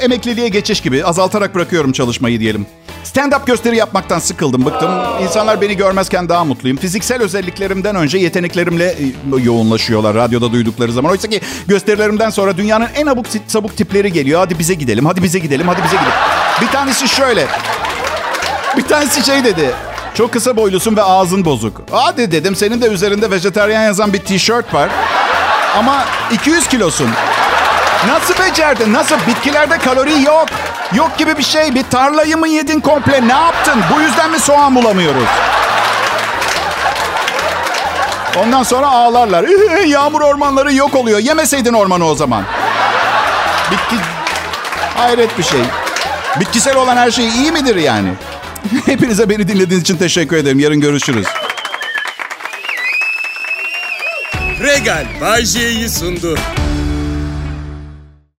Emekliliğe 0.00 0.48
geçiş 0.48 0.80
gibi 0.80 1.04
azaltarak 1.04 1.54
bırakıyorum 1.54 1.92
çalışmayı 1.92 2.40
diyelim. 2.40 2.66
Stand-up 3.04 3.46
gösteri 3.46 3.76
yapmaktan 3.76 4.18
sıkıldım, 4.18 4.64
bıktım. 4.64 4.90
İnsanlar 5.22 5.60
beni 5.60 5.76
görmezken 5.76 6.28
daha 6.28 6.44
mutluyum. 6.44 6.76
Fiziksel 6.76 7.22
özelliklerimden 7.22 7.96
önce 7.96 8.18
yeteneklerimle 8.18 8.94
yoğunlaşıyorlar 9.42 10.14
radyoda 10.14 10.52
duydukları 10.52 10.92
zaman. 10.92 11.10
Oysa 11.12 11.28
ki 11.28 11.40
gösterilerimden 11.66 12.30
sonra 12.30 12.56
dünyanın 12.56 12.88
en 12.94 13.06
abuk 13.06 13.26
sabuk 13.46 13.76
tipleri 13.76 14.12
geliyor. 14.12 14.40
Hadi 14.40 14.58
bize 14.58 14.74
gidelim, 14.74 15.06
hadi 15.06 15.22
bize 15.22 15.38
gidelim, 15.38 15.68
hadi 15.68 15.82
bize 15.84 15.96
gidelim. 15.96 16.12
Bir 16.60 16.66
tanesi 16.66 17.08
şöyle. 17.08 17.46
Bir 18.76 18.82
tanesi 18.82 19.24
şey 19.26 19.44
dedi. 19.44 19.70
Çok 20.20 20.32
kısa 20.32 20.56
boylusun 20.56 20.96
ve 20.96 21.02
ağzın 21.02 21.44
bozuk. 21.44 21.82
Hadi 21.90 22.32
dedim 22.32 22.56
senin 22.56 22.82
de 22.82 22.86
üzerinde 22.86 23.30
vejetaryen 23.30 23.82
yazan 23.82 24.12
bir 24.12 24.18
tişört 24.18 24.74
var. 24.74 24.90
Ama 25.78 26.04
200 26.30 26.68
kilosun. 26.68 27.10
Nasıl 28.08 28.44
becerdin? 28.44 28.92
Nasıl? 28.92 29.16
Bitkilerde 29.26 29.78
kalori 29.78 30.22
yok. 30.22 30.46
Yok 30.94 31.18
gibi 31.18 31.38
bir 31.38 31.42
şey. 31.42 31.74
Bir 31.74 31.82
tarlayı 31.82 32.36
mı 32.36 32.48
yedin 32.48 32.80
komple? 32.80 33.28
Ne 33.28 33.32
yaptın? 33.32 33.82
Bu 33.94 34.00
yüzden 34.00 34.30
mi 34.30 34.40
soğan 34.40 34.74
bulamıyoruz? 34.74 35.28
Ondan 38.38 38.62
sonra 38.62 38.86
ağlarlar. 38.86 39.44
Yağmur 39.86 40.20
ormanları 40.20 40.74
yok 40.74 40.94
oluyor. 40.94 41.18
Yemeseydin 41.18 41.74
ormanı 41.74 42.06
o 42.06 42.14
zaman. 42.14 42.44
Bitki... 43.70 43.96
Hayret 44.96 45.38
bir 45.38 45.42
şey. 45.42 45.60
Bitkisel 46.40 46.76
olan 46.76 46.96
her 46.96 47.10
şey 47.10 47.28
iyi 47.28 47.52
midir 47.52 47.76
yani? 47.76 48.08
Hepinize 48.86 49.28
beni 49.28 49.48
dinlediğiniz 49.48 49.80
için 49.80 49.96
teşekkür 49.96 50.36
ederim. 50.36 50.58
Yarın 50.58 50.80
görüşürüz. 50.80 51.26
Legal 54.62 55.06
Bay 55.20 55.44
sundu. 55.88 56.38